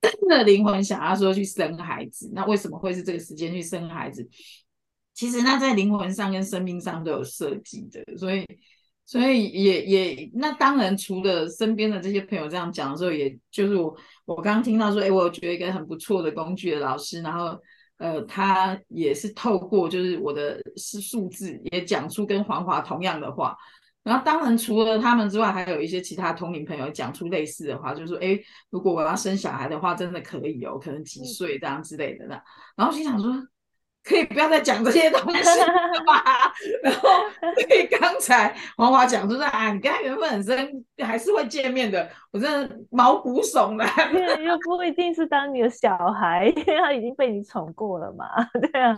[0.00, 2.30] 真 的灵魂想要说去生孩子？
[2.34, 4.26] 那为什么会是这个时间去生孩子？
[5.14, 8.46] 其实那在灵魂上跟生命上都有设计的，所以。
[9.08, 17.56] 所以也也那当然，除了身边的这些朋友这样讲的时候，也就是我我刚刚听到说，哎，我觉得一个很不错的工具的老师，然后
[17.98, 23.56] 呃，他也是透过就是我的是数字也讲出跟黄华同样的话，
[24.02, 28.36] 然后当然除了他们之外，还有一些其他同龄朋友讲出类似的话，就是说，哎，
[28.70, 32.42] 如果我要生小孩的话，真的可以哦，可能几岁这样之类的那，
[32.76, 33.32] 然后心想说。
[34.06, 35.66] 可以不要再讲这些东西了
[36.06, 36.52] 吧？
[36.82, 37.08] 然后，
[37.40, 42.08] 所以刚才黄华讲就是啊，你跟他缘分很深，还是会见面的。
[42.30, 43.88] 我真的毛骨悚然，
[44.44, 48.26] 又不一定是当你的小孩， 因为他已经被你宠过了嘛。
[48.72, 48.96] 对啊。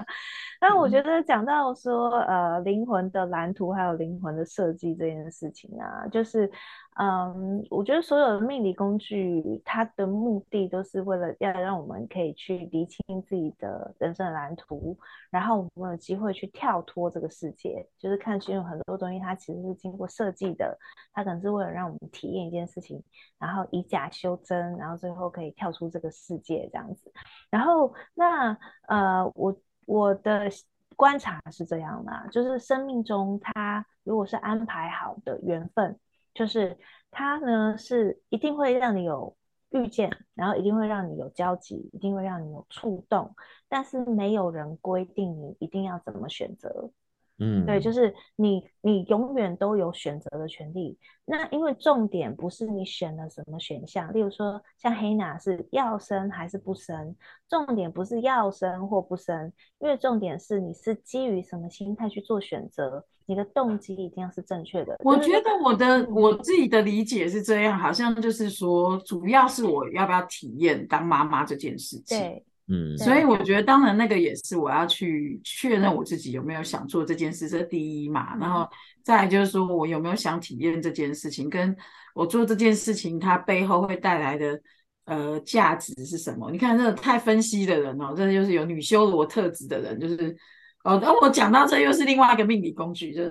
[0.60, 6.50] 但我觉得讲到说，呃，灵魂的蓝图还有灵魂的设计这件事情啊，就是。
[7.00, 14.98] 嗯，我觉得所有的命理工具，它的目的都是为了要让我们可以去厘清自己的人生蓝图，
[15.30, 20.76] 然后我们有机会去跳脱这个世界，就是看清楚很多东西，它其实是经过设计的，
[21.12, 23.00] 它可能是为了让我们体验一件事情，
[23.38, 27.12] 然后以假修真，然后最后可以跳出这个世界这样子。
[27.48, 28.58] 然后那
[28.88, 29.56] 呃，我
[29.86, 30.50] 我的
[30.96, 35.96] 观察是这样的，就是生命中它如果是安排好的缘分。
[36.38, 36.78] 就是
[37.10, 39.36] 它呢，是一定会让你有
[39.70, 43.34] 遇见，然后一定会让你有交集，一定会让你有触动，
[43.68, 46.92] 但是没有人规定你一定要怎么选择。
[47.40, 50.98] 嗯，对，就是你，你永远都有选择的权利。
[51.24, 57.14] 那因为重点不是你选了什么选项，例如说像黑娜是要生还是不生，
[57.48, 64.96] 重点不是要生或不生，因为重点是你是基于什么心态去做选择，你的动机一定要是正确的。
[65.04, 72.18] 我觉得我的我自己的理解是这样，好像就是说，主要是我要不要体验当妈妈这件事情。
[72.18, 72.44] 对。
[72.70, 78.36] 嗯，所以我觉得，当然那个也是我要去确认我自己有没有想做这件事，这第一嘛。
[78.36, 78.68] 然后
[79.02, 81.74] 再来就是说我有没有想体验这件事情，跟
[82.14, 84.60] 我做这件事情它背后会带来的
[85.06, 86.50] 呃价值是什么？
[86.50, 90.36] 你看，这个太分析的人哦，这就是有女修罗特质的人，就是
[90.84, 90.98] 哦。
[91.02, 93.30] 那我讲到这又是另外一个命理工具，就是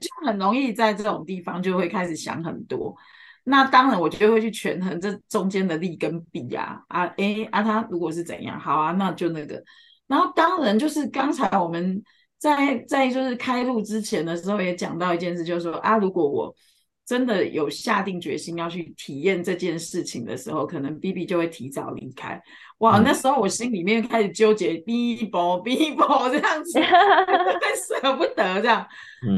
[0.00, 2.94] 就很容易在这种地方就会开始想很多。
[3.44, 9.62] 那当然，我就会去权衡这中间的利跟弊啊啊诶啊，他如果是怎样，好啊，那就那个。
[10.06, 12.02] 然后当然就是刚才我们
[12.38, 16.54] 在在就是开录之前的时候也讲到一件事，就是说啊，如果我
[17.06, 22.40] 真的有下定决心要去体验这件事情的时候，可能 B B 就会提早离开。
[22.78, 28.86] 哇，那时候我心里面开始纠结，B 波 B 波 这样子， 会舍不得这样。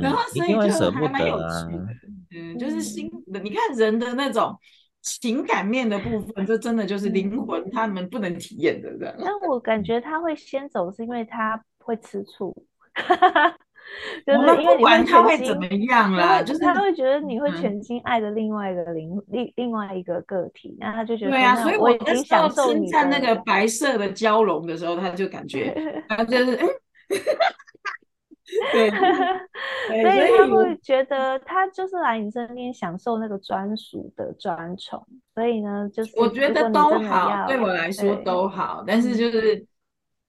[0.01, 1.87] 然后所以就还蛮有趣的。
[2.35, 4.57] 嗯，就是心的，你看人的那种
[5.01, 9.14] 情感面的部分，这真的就是灵魂他们不能体验的，这样。
[9.18, 12.55] 但我感觉他会先走，是因为他会吃醋，
[14.25, 25.75] 就是因为不管他会怎么样啦，就是他会觉得你会全心爱的另外一个灵另另外一个个体，那他就觉得对啊，所以我已经享受你在那个白色的蛟龙的时候，他就感觉
[26.09, 26.66] 他就是哎。
[29.88, 39.65] 对，所以他会觉得他就是来你这边享受那个专属的专宠，所以呢，就是我觉得都好，对我来说都好，但是就是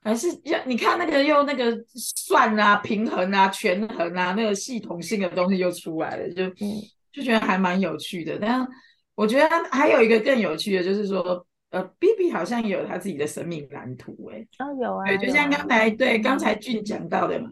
[0.01, 6.49] 还是要你看那个用那个算啊、平衡啊、权衡啊，那个系统性的东西又出来了，就
[7.11, 8.37] 就觉得还蛮有趣的。
[8.39, 8.67] 但
[9.15, 17.51] 我觉得还有一个更有趣的，就是说，呃，B B 好像有他自己的生命蓝图，哎，哦，有啊，对，就像刚才对刚才俊讲到的嘛。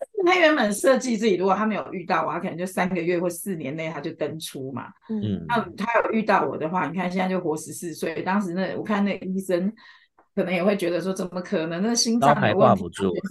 [0.24, 4.86] 他原本设计自己，如果他没有遇到我，他可能就三个月或四年内他就登出嘛。
[5.08, 8.22] 嗯，那他有遇到我的话，你看现在就活十四岁。
[8.22, 9.72] 当时那我看那医生
[10.34, 11.82] 可能也会觉得说，怎么可能？
[11.82, 12.84] 那心脏的问题、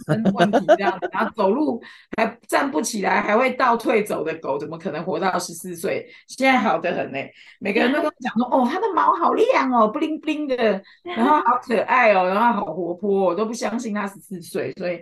[0.08, 1.82] 身体问题这样子，然后走路
[2.18, 6.08] 还站不起来，还会倒退走的狗，怎么可能活到十四岁？
[6.28, 7.18] 现在好得很呢。
[7.60, 14.74] 每个人都跟我讲说，哦，它的毛好亮哦，布灵布灵的，然后好可爱哦，然后好活泼，我都不相信它十四岁。
[14.74, 15.00] 所以，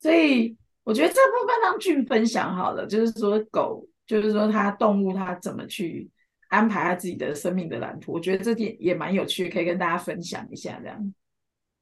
[0.00, 0.56] 所以。
[0.88, 6.08] 我觉得这部分让俊分享好了，就是说狗，就是说它动物它怎么去
[6.48, 11.14] 安排它自己的生命的蓝图，我觉得这点也蛮有趣，可以跟大家分享一下这样。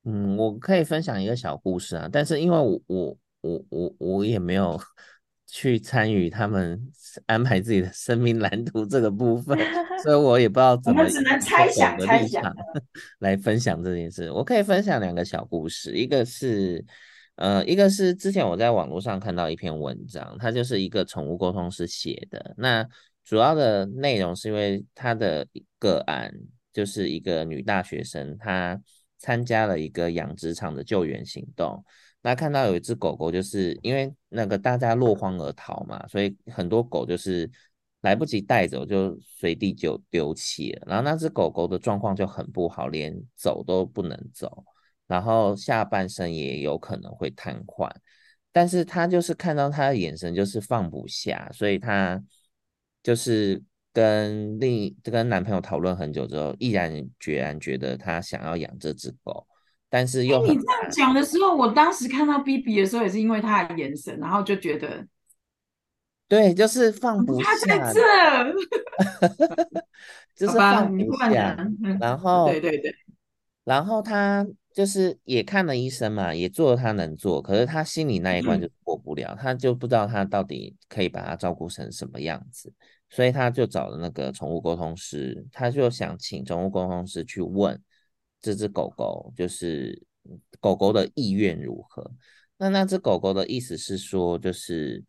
[0.02, 4.76] 嗯，我可以分享一个小故事啊，但是因为我我我我我也没有
[5.46, 6.76] 去参与他们
[7.26, 9.56] 安排自己的生命蓝图这个部分，
[10.02, 10.98] 所以我也不知道怎么。
[10.98, 12.52] 我们只能猜想猜想
[13.20, 14.32] 来分享这件事。
[14.32, 16.84] 我可以分享两个小故事，一个是
[17.36, 22.54] 呃，一个是之前我在网络上看到一篇文章，它就是一个宠物沟通师写的。
[22.56, 22.86] 那
[23.24, 25.46] 主要的内容是因为他的
[25.78, 26.32] 个案
[26.72, 28.80] 就是一个女大学生，她
[29.18, 31.84] 参加了一个养殖场的救援行动。
[32.22, 37.50] 那看到有一只狗狗，就是因为那个大家落荒而逃嘛，所以很多狗就是
[38.00, 40.86] 来不及带走，就随地就丢弃了。
[40.86, 44.64] 然后那只狗狗的状况就很不好，连走都不能走，
[45.06, 47.90] 然后下半身也有可能会瘫痪。
[48.52, 52.22] 但是他就是看到他的眼神就是放不下，所以他
[53.02, 56.90] 就是跟另一跟男朋友讨论很久之后，毅然
[57.20, 59.46] 决然觉得他想要养这只狗。
[59.88, 65.06] 但是又，你这样讲的时候，我当时看到 BB 的时候，也是因为他的眼神，然后就觉得，
[66.26, 68.00] 对，就是放不下，他在这，
[70.34, 71.56] 就是放不下。
[72.00, 72.94] 然后，对对对，
[73.64, 74.44] 然后他
[74.76, 82.70] 就是也看了医生嘛，也做了他能做，可是他心里那一关就过不了，嗯、他就不知道他到底可以把他照顾成什么样子，
[83.08, 87.80] 所以他就找了那个宠物沟通师，他就想请宠物沟通师去问。
[88.42, 90.00] 这只狗狗就是
[90.60, 92.12] 狗狗的意愿如何？
[92.58, 95.02] 那那只狗狗的意思是说，就是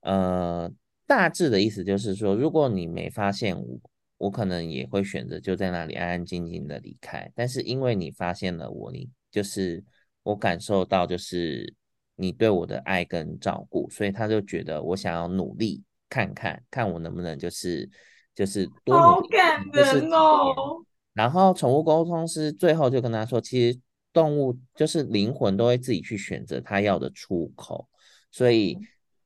[0.00, 0.68] 呃，
[1.06, 3.78] 大致的意思就是说，如果你没发现我，
[4.22, 7.28] 我可能也会选择就在那里安安静静的离开。
[7.34, 9.82] 但是因为你发现了我，你就是
[10.22, 11.74] 我感受到就是
[12.14, 17.90] 你对我的爱跟照顾，所以他就觉得我想要努力看看看我能不能就是
[18.32, 20.84] 就是多努力，好感人哦。
[21.14, 23.80] 然后宠物沟通师最后就跟他说，其实
[24.12, 27.88] 动物就是灵魂都会自己去选择他要的出口，
[28.30, 28.78] 所以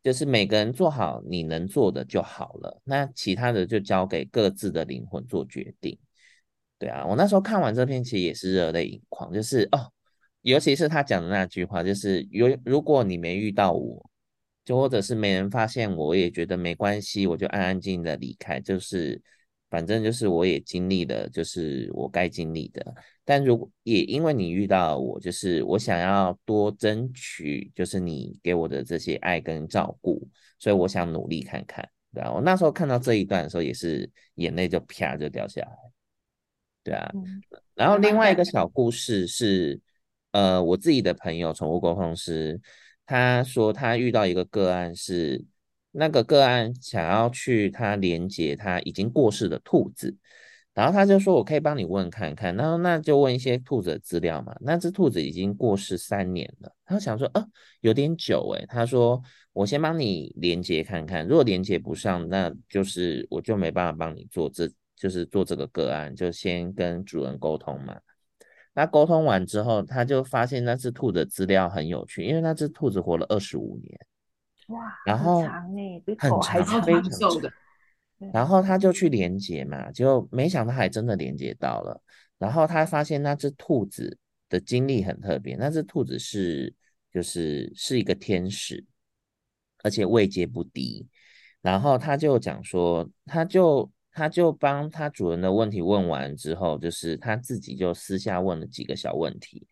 [0.06, 5.98] 就是每个人做好你能做的就好了，那其他的就交给各自的灵魂做决定。
[6.78, 9.90] 对啊，我那时候看完这篇其实也是热泪盈眶，就是哦，
[10.42, 14.08] 尤其是他讲的那句话，就是如如果你没遇到我，
[14.64, 19.20] 就或者是没人发现我，我也觉得没关系，我就安安静静的离开，就是。
[19.68, 22.94] 反正就是我也经历了，就是我该经历的。
[23.24, 30.26] 但如果也因为你遇到我，就是我想要多争取，就是你给我的这些爱跟照顾，
[30.58, 31.86] 所以我想努力看看。
[32.14, 35.76] 对啊，我那时候看到这一段的时候，也是眼泪就啪就掉下来。
[36.84, 37.12] 对啊，
[37.74, 39.80] 然后另外一个小故事是，
[40.30, 42.60] 呃，我自己的朋友宠物沟通师，
[43.04, 45.44] 他说他遇到一个个案是。
[45.98, 50.14] 那个个案想要去他连接他已经过世的兔子，
[50.74, 54.54] 然后他就说：“我可以帮你问看看。”然后那就问一些兔子的资料嘛。
[54.60, 57.42] 那只兔子已经过世三年了，他想说：“呃，
[57.80, 59.22] 有点久诶。”他说
[59.54, 67.98] ：“我先帮你连接看看，如果连接不上，那就是我就没办法帮你做这，就是做这个个案，就先跟主人沟通嘛。”
[68.74, 73.98] 那沟通完之后，他就发现那只兔子的资料很有趣，因为那只兔子活了二十五年。
[74.68, 77.52] 哇，然后很长诶，比狗还长，非常长。
[78.32, 82.02] 然后他就去连接嘛，就没想到还真的连接到了。
[82.38, 86.74] 然后他发现那只兔子的经历很特别，那只兔子是
[87.12, 88.84] 就是是一个天使，
[89.82, 91.06] 而且位阶不低。
[91.60, 99.66] 然后他就讲说，他就他就帮他主人的问题问完之后，就是他自己就私下问了几个小问题。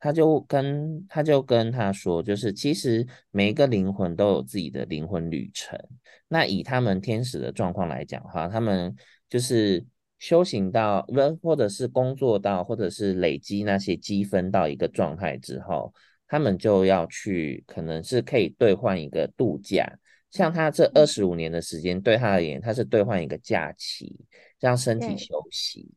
[0.00, 5.78] 他就跟他就跟他说，就是其实每一个灵魂都有自己的灵魂旅程。
[6.26, 8.94] 那以他们天使的状况来讲的话，他们
[9.28, 9.84] 就是
[10.18, 15.92] 修行到不，或者是工作到，或者是累积那些积分到一个状态之后，
[16.26, 19.86] 他们就要去，可能是可以兑换一个度假。
[20.30, 24.14] 像他这二十五年的时间，对他而言，他是兑换一个假期，
[24.60, 25.90] 让身体休息。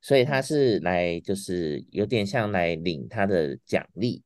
[0.00, 4.22] 所以他是来，就是有点像来领他的奖励，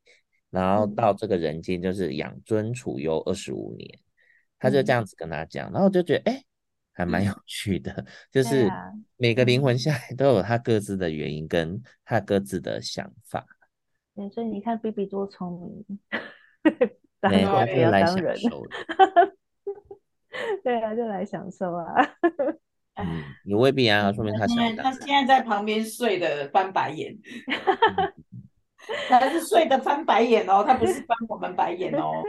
[0.51, 3.99] 然后到这个人间就是养尊处优二十五年，
[4.59, 6.45] 他就这样子跟他讲，然后我就觉得哎，
[6.93, 8.71] 还蛮有趣的，就是
[9.17, 13.47] 每个灵魂下来都有他各自的原因跟他各自的想法。
[14.15, 15.99] 对，所以你看 BB 多聪明，
[17.23, 18.63] 对，他就来享受，
[20.63, 21.95] 对啊，就来享受啊。
[22.95, 27.17] 嗯，你未必啊，说明他现在他现在在旁边睡的翻白眼
[29.09, 32.23] 他是睡的翻白眼哦，他不是翻我们白眼哦。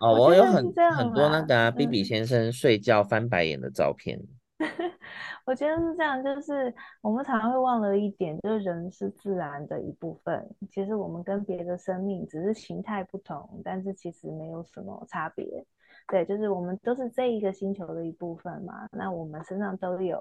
[0.00, 4.20] 哦，我有很很多那个啊，BB 先生睡觉翻白眼的照片。
[5.46, 10.46] 我觉得是这样，就是我们常常会忘了一点，就是人是自然的一部分。
[10.70, 15.64] 其实我们跟别的生命只是形态不同，但是其实没有什么差别。
[16.08, 18.88] 对，就是我们都是这一个星球的一部分嘛。
[18.92, 20.18] 那我们身上都有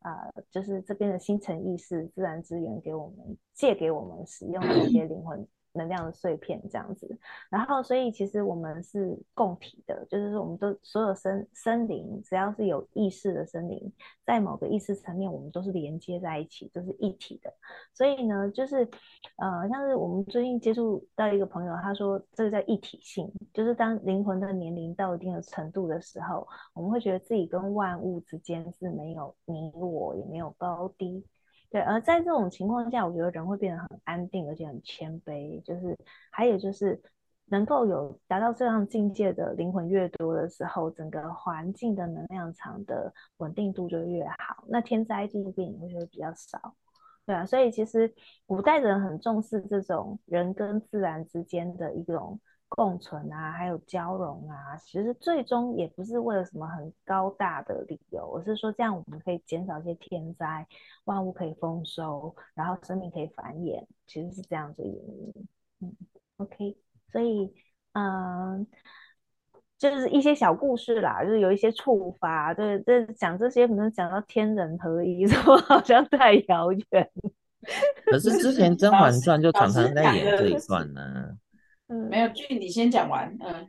[0.00, 5.46] 啊、就是这边的星辰意识、自然资源给我们借给我们使用的一些灵魂。
[5.72, 7.18] 能量的碎片这样子，
[7.48, 13.92] 然后所以其实我们是共体的，就是说我们都所有生生灵，只要是有意识的生灵，
[14.24, 17.52] 在某个意识层面，我们都是连接在一起，就是一体的。
[17.94, 18.88] 所以呢，就是
[19.36, 31.24] 呃，像是我们最近接触到一个朋友，他说这个叫一体性，就是当灵魂的年龄到一定的程度的时候，我们会觉得自己跟万物之间是没有你我，也没有高低。
[31.70, 35.62] 对，而在这种情况下，我觉得人会变得很安定，而且很谦卑。
[35.62, 35.96] 就是
[36.30, 37.00] 还有就是，
[37.46, 46.74] 能够有达到这样境界的灵魂越多的时候，整个环境的能量场的稳定度就越好，那天灾地变也会觉得比较少。
[47.24, 48.12] 对啊，所以其实
[48.46, 52.40] 古代人很重视这种人跟自然之间的一种。
[52.70, 60.66] 共存啊，还有交融啊，其实最终也不是为了什么很高大的理由，而是说这样我们可以减少一些天灾，
[61.04, 65.48] 万物可以丰收，然后生命可以繁衍，其实是这样子的原因。
[65.80, 65.96] 嗯
[66.38, 66.76] ，OK，
[67.10, 67.52] 所以
[67.92, 68.66] 嗯，
[69.76, 77.10] 就是一些小故事啦，就是有一些触发，对，这讲这些可能讲到天人合一， 说好像太遥远。
[78.06, 81.36] 可是之前《甄嬛传》就常常在演这一段呢。
[81.90, 83.36] 嗯，没有，剧你先讲完。
[83.40, 83.68] 嗯，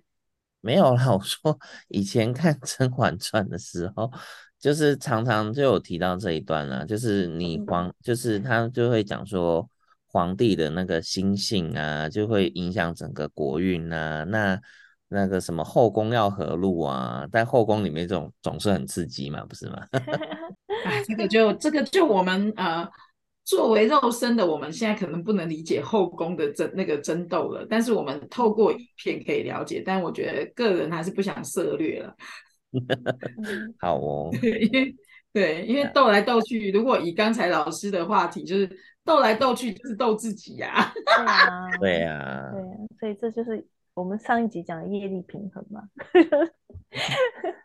[0.62, 1.12] 没有啦。
[1.12, 1.58] 我说
[1.88, 4.12] 以前看《甄嬛传》的时候，
[4.60, 9.68] 就是常常就有提到这一段啦，就是你皇，嗯、就是他就会讲说
[10.06, 14.24] 皇帝的那个心性啊，就会影响整个国运啊。
[14.26, 14.62] 那
[15.08, 19.88] 那个什么后宫要和路啊，在后宫里面这种总是很刺激嘛，不是吗？
[20.86, 22.88] 哎，这个就这个就我们呃。
[23.44, 29.82] 作为肉身的我们，现在可能不能理解后宫的争那个争斗了，但是我们透过影片可以了解。
[29.84, 32.16] 但我觉得个人还是不想涉猎了。
[33.82, 34.96] 好哦，对，因为
[35.34, 38.70] 对，因为斗来斗去，如果以刚才老师的话题，就是
[39.04, 41.68] 斗来斗去就是斗自己呀、 啊。
[41.80, 45.82] 对呀、啊，对呀、啊，所以这就是我们上一集讲的业力平衡嘛。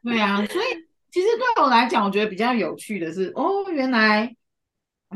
[0.03, 0.67] 对呀、啊，所以
[1.13, 4.35] 其实对我来讲，我觉得比较有趣的是，哦，原来。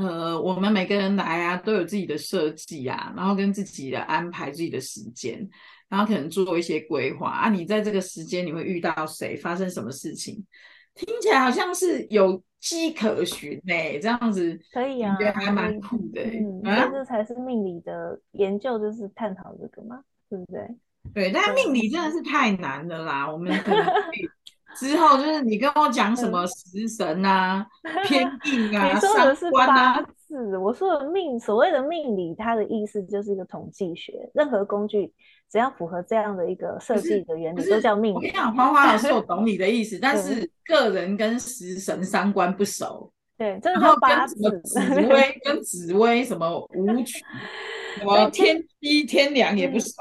[0.01, 5.47] 呃，我们每个人来啊，都有自己的设计啊，然后跟自己的安排自己的时间，
[5.89, 7.51] 然后可能做一些规划啊。
[7.51, 10.45] 你在这个时间你会遇到谁，发生什么事情？
[10.95, 16.39] 听起来好像是有迹可循呢、欸，这样子可以啊，觉得还蛮酷的、欸。
[16.41, 20.61] 嗯，啊、这才是命理的研究，就是探讨这个嘛，对不对？
[21.15, 24.29] 对，但命理真的是太难了啦，我们可能可以。
[24.77, 27.67] 之后就是你跟我讲什么食神啊、
[28.07, 34.13] 偏硬啊、 你说的是八字，我说的命，所谓的命理，它的意思就是一个统计学。
[34.33, 35.13] 任何工具
[35.51, 38.15] 只要符合这样的一个设计的原理，都叫命理。
[38.15, 43.13] 我跟你讲，花花老师， 我懂你的意思，但是个人跟食神三观不熟。
[43.37, 44.37] 对，这个叫八字。
[44.65, 47.25] 紫薇跟紫薇什么武曲。
[48.05, 49.93] 我天机天凉也不熟，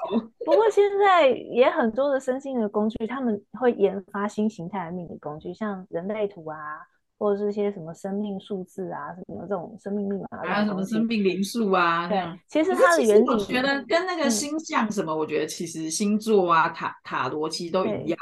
[0.46, 6.58] 不过现在也很多的身心的工具，他们会研发新形态的命理工具，像人类图啊，
[7.18, 12.18] 或者是一些什么生命数字啊，什么这种生命密码，还有什么生命灵数啊，对，
[12.48, 18.18] 其实它的原理，我觉得跟那个星象什么，我觉得其实星座啊、塔塔罗其实都一样。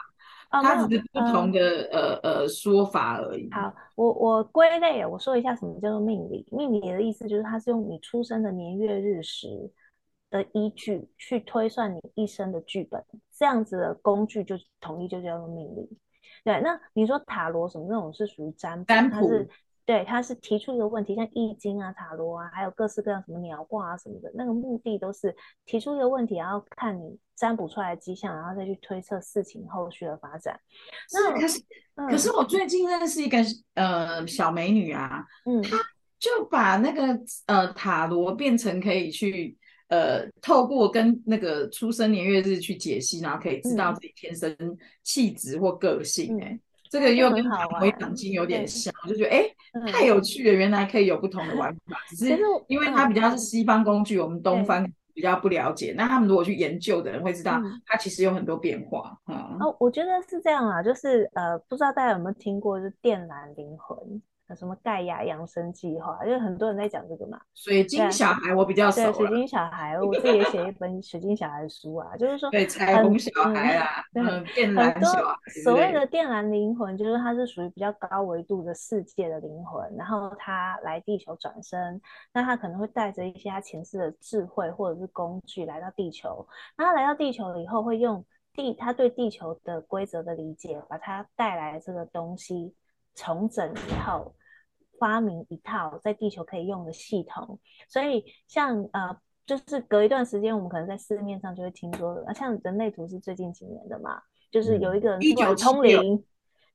[0.49, 1.59] 它只是不同的、
[1.91, 3.49] 哦、呃呃说法而已。
[3.51, 6.45] 好，我我归类，我说一下什么叫做命理。
[6.51, 9.71] 命理的意思就是它是用你出生的年月日时
[10.29, 15.89] 的依据去推算你一生的剧本，这样子的工具就统一就叫做命理。
[16.43, 19.49] 对，那你说塔罗什么那种是属于占卜，占卜它是
[19.88, 25.35] 对，他是提出一个问题，像易经啊、塔罗啊，还有各式各样什么鸟卦啊什么的，那个目的都是
[25.65, 27.17] 提出一个问题，然后看你。
[27.38, 30.59] 占卜出来的迹象，然后再去推测事情后续的发展。
[31.13, 31.61] 那可是，
[31.93, 33.38] 嗯、可是我最近认识一个
[33.75, 35.77] 呃小美女啊，嗯，她
[36.17, 37.15] 就把那个
[37.45, 39.55] 呃塔罗变成可以去
[39.89, 44.57] 呃透过跟那个出生年月日去解析，然后可以知道自己天生
[45.03, 46.43] 气质或个性、欸。
[46.43, 46.59] 哎、嗯，
[46.89, 51.97] 这个又跟塔罗奖金有点像，我就觉得哎、欸、太有趣了，原来可以有不同的玩法。
[52.09, 54.88] 只是因为它比较是西方工具，我们东方。
[55.17, 59.17] 比较不了解，那他们如果去研究的人会知道，它其实有很多变化。
[59.25, 63.97] 哦，我觉得是这样啊，就是呃，不知道大家有没有听过，就是电缆灵魂。
[64.55, 67.39] 什么盖亚养生计划，因为很多人在讲这个嘛。
[67.53, 69.03] 水晶小孩我比较熟。
[69.03, 72.49] 对，水晶小孩，我自己也写一本水晶小孩的书啊，就是说。
[72.49, 75.35] 对，彩虹小孩啊，嗯，靛蓝小孩。
[75.63, 81.99] 所谓的电蓝灵魂，就是它是属于比较高维度的世界的灵魂，然后它来地球转生，
[82.33, 88.23] 那它可能会带着一些它前世的智慧或者是工具来到地球，那它来到地球了以后会用。
[88.53, 92.73] 地他对地球的规则的理解，把他带来这个东西
[93.18, 94.34] 重整一套，
[94.97, 97.59] 发明一套在地球可以用的系统。
[97.89, 106.24] 所以像呃，就是隔一段时间，我们可能在市面上就会听说，啊，像人类图是最近几年的嘛，就是有一个人突然通灵。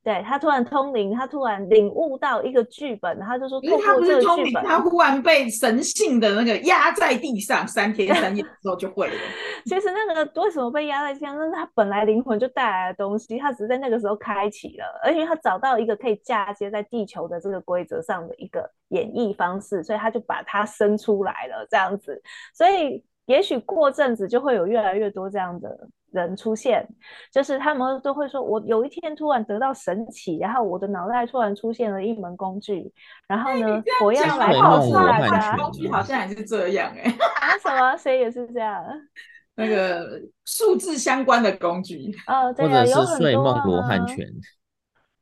[0.04, 9.14] 对，他突然通灵，他突然领悟到一个剧本，他就说透过这个剧本，他忽然被神性的那个压在地上三天三夜之后就会了。
[9.64, 22.20] 其实那个为什么被压在地上，那是他本来灵魂就带来的东西，他只是在那个时候开启了，而且他找到一个可以嫁接在地球的这个规则上的一个演绎方式，所以他就把它生出来了这样子。
[22.52, 25.88] 所以也许过阵子就会有越来越多这样的。
[26.12, 26.86] 人出现，
[27.32, 32.92] 就是他们都会说，我有一天突然得到神奇，然后我的脑袋突然出现了一门工具，
[33.26, 37.10] 然后呢，我要来告诉大家，工具好像也是这样哎、欸，
[37.40, 37.96] 啊什么？
[37.96, 38.84] 谁也是这样？
[39.56, 44.18] 那个数字相关的工具，哦，对啊，或者是睡梦罗汉拳，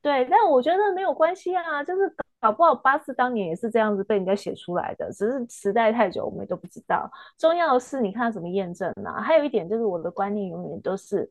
[0.02, 2.12] 对，但我觉得没有关系啊，就是。
[2.40, 7.10] 搞不好八字当年也是这样子被人家写出来的，只是时代太久，我们都不知道。
[7.38, 9.12] 重要的是你看怎么验证呢？
[9.20, 11.30] 还有一点就是我的观念永远都是，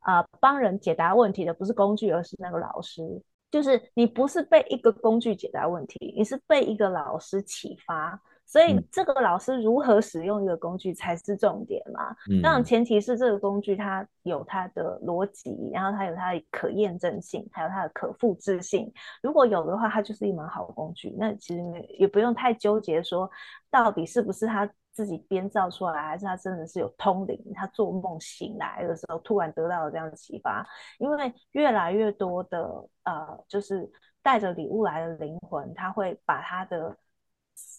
[0.00, 3.02] 啊、帮人解答问题的不是工具，而是那个老师。
[3.50, 8.20] 就是你不是被一个工具解答问题，你是被一个老师启发。
[8.48, 12.16] 所以这个老师如何使用一个工具才是重点嘛？
[12.30, 18.90] 嗯、当然前提是这个工具它有它的逻辑，然后它有它的可验证性，还有它的可复制性。
[19.22, 21.14] 如果有的话，它就是一门好工具。
[21.18, 21.62] 那其实
[21.98, 23.30] 也不用太纠结说
[23.70, 30.66] 到底是不是他自己编造出来，还是他真的是有通灵，他做梦醒来的时候突然得到了这样的启发。
[30.98, 32.66] 因为越来越多的
[33.04, 33.86] 呃，就是
[34.22, 36.96] 带着礼物来的灵魂，他会把他的。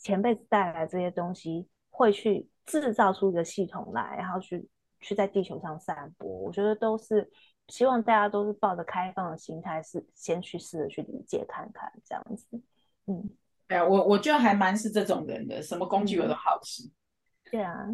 [0.02, 4.68] 前辈子带来这些东西，会去制造出一个系统来，然后去
[5.00, 6.30] 去在地球上散播。
[6.30, 7.30] 我觉得都是
[7.68, 12.48] 希望大家都是抱着开放的心态，是先去试着去理解看看这样子。
[13.08, 13.30] 嗯，
[13.68, 16.84] 对啊，我我觉得还蛮是这种人的，什么工具我都好吃。
[17.52, 17.88] 嗯、对 啊，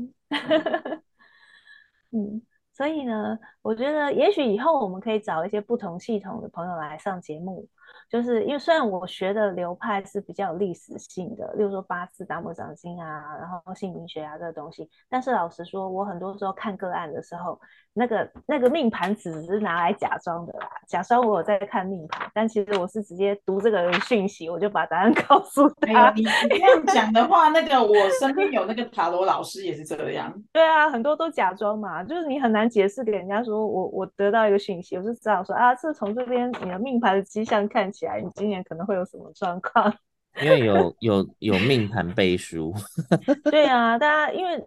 [2.11, 2.41] 嗯，
[2.73, 7.67] 所以呢，我觉得也许以后我们可以找一些不同系统的朋友来上节目。
[8.09, 17.59] 就是因为虽然我学的流派是比较有历史性的，例如说八字、达摩掌经啊，然后姓名学啊这个东西，但是老实说，我很多时候看个案的时候，
[17.93, 26.11] 那个那个命盘只是拿来假装的啦，假装我有在看命盘，但其实我是直接读这个人讯息，我就把答案 告诉他。
[26.11, 30.33] 你你这样讲的话，那个我身边有那个塔罗老师也是这样。
[30.53, 39.93] 对啊，很多都假装嘛，就是你很难解释给人家说我我得到一个讯息，我就知道说啊，是从这边你的命盘的迹象看起来，你今年可能会有什么状况？
[40.41, 42.73] 因为有有有命盘背书。
[43.51, 44.63] 对啊，大家因为。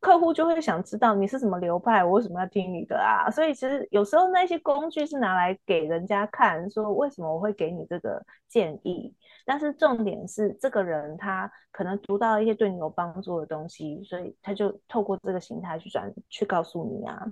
[0.00, 3.30] 客户就会想知道你是什么流派，我为什么要听你的啊？
[3.30, 9.14] 所以其实有时候那些工具是拿来给人家看，说为什么我会给你这个建议。
[9.50, 17.26] 但是重点是，这个人他可能读到一些对你有帮助的东西，所以他就透过这个形态去转去告诉你啊。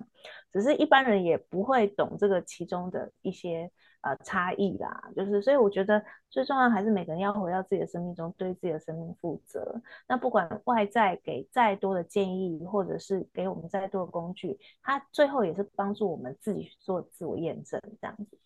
[0.53, 3.71] 只是一般人也不会懂这个其中的一些。
[4.01, 6.01] 呃，差异啦，就是所以我觉得
[6.31, 9.75] 最重要还是每个人要回到自己的生命中，对自己的生命负责。
[10.07, 18.39] 那不管外在给再多的建议，或者是给我们再多的工具，它最后也是帮助我们自己去做自我验证，这样子。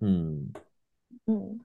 [0.00, 0.50] 嗯
[1.26, 1.60] 嗯，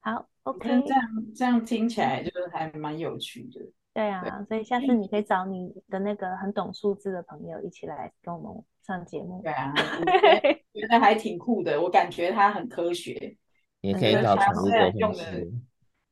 [0.00, 1.02] 好，OK，这样
[1.34, 3.60] 这样听起来就是还蛮有趣的。
[3.94, 9.40] 对啊，对，所以下次你可以找你的那个很懂数字的朋友一起来跟我们上节目。
[9.42, 10.04] 对啊，我
[10.80, 13.36] 觉得还挺酷的，我感觉它很科学。
[13.80, 15.52] 也可以找宠物沟通师。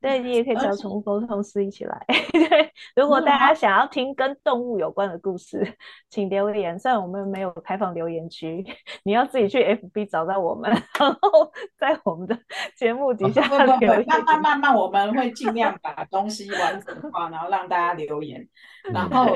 [0.06, 2.00] 对，你也可以找宠物沟通师一起来。
[2.32, 5.66] 对，如果大家想要听跟动物有关的故事，
[6.08, 6.78] 请留言。
[6.78, 8.64] 虽然我们没有开放留言区，
[9.02, 12.38] 你要自己去 FB 找到我们，然后在我们的
[12.76, 13.42] 节目底下
[13.78, 14.06] 留言。
[14.06, 18.46] 慢慢慢慢，我们会尽量把东西完整化，然后让大家留言。
[18.92, 19.26] 然后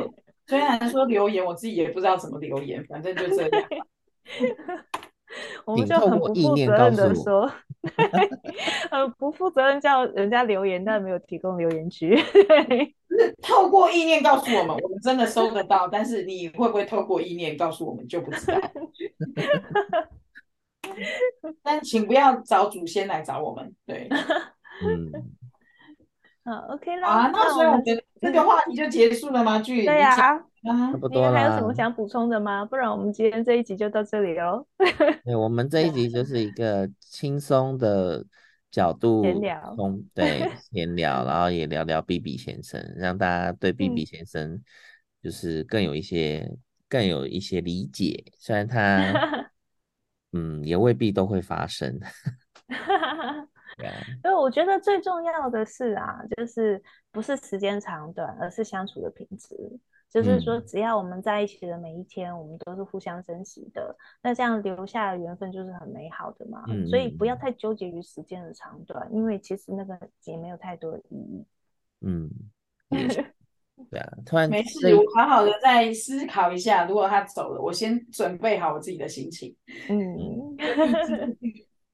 [0.47, 3.69] 虽然说留言，我自己也不知道怎么留言，反正就这样。
[5.65, 7.51] 我们就 很不负责任的说，
[8.91, 12.19] 呃，不负责任叫人家留言，但没有提供留言区。
[13.43, 18.59] 透过意念告诉我们，我们真的收得到，但是你会不会透过意念告诉我们就不知道。
[21.63, 24.09] 但请不要找祖先来找我们，对，
[24.85, 25.13] 嗯，
[26.45, 27.09] 好，OK 啦。
[27.09, 27.85] 啊，那所以我们
[28.21, 29.61] 这个话题就结束了吗？
[29.61, 30.45] 距离对呀。
[30.63, 32.65] 差不多还有什么想补充的吗？
[32.65, 34.67] 不然我们今天这一集就到这里喽。
[35.25, 38.25] 对，我们这一集就是一个轻松的
[38.71, 39.77] 角度闲聊，
[40.15, 44.63] 对， 闲聊，然后也聊聊 BB 先生，让大家对 BB 先生
[45.23, 46.59] 就是更有一些、嗯、
[46.89, 48.23] 更有一些理解。
[48.39, 49.51] 虽然他
[50.33, 51.99] 嗯，也未必都会发生。
[53.79, 59.57] 对啊，所以我觉得最重要的是啊，就是不是时间长短，而是相处的品质。
[60.11, 66.65] 就是说，只要我们在一起的每一天，我们都是互相珍惜的，那这样留下的缘分就是很美好的嘛。
[66.67, 71.47] 嗯，所以不要太纠结于时间的长短，因为其实那个也没有太多的意义。
[72.01, 72.29] 嗯，
[72.91, 79.55] 对啊，突然没事，我好好的再思考一下，如果他走了，我先准备好我自己的心情。
[79.89, 80.57] 嗯，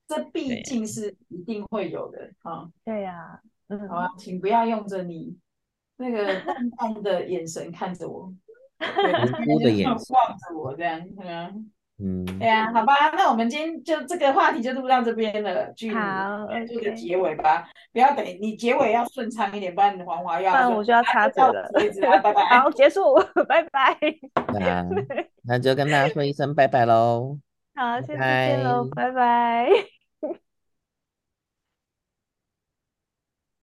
[0.09, 2.67] 这毕竟是一定会有的啊。
[2.83, 3.39] 对呀，
[3.69, 5.37] 嗯，好啊，请不要用着你。
[5.99, 8.33] 那个淡淡的眼神看着我，
[8.81, 11.65] 无辜的眼神望着我，这样，嗯，
[11.99, 21.71] 嗯，对呀，好吧，那我们今天就这个话题就录到这边了，就好，做个结尾吧，不要等你结尾要顺畅一点，不然黄华要，不然我就要插嘴了，
[22.23, 23.01] 拜拜， 好，结束，
[23.49, 23.97] 拜拜，
[25.45, 27.39] 那就跟大家说一声拜拜喽，
[27.75, 29.96] 好，下次见喽，拜拜。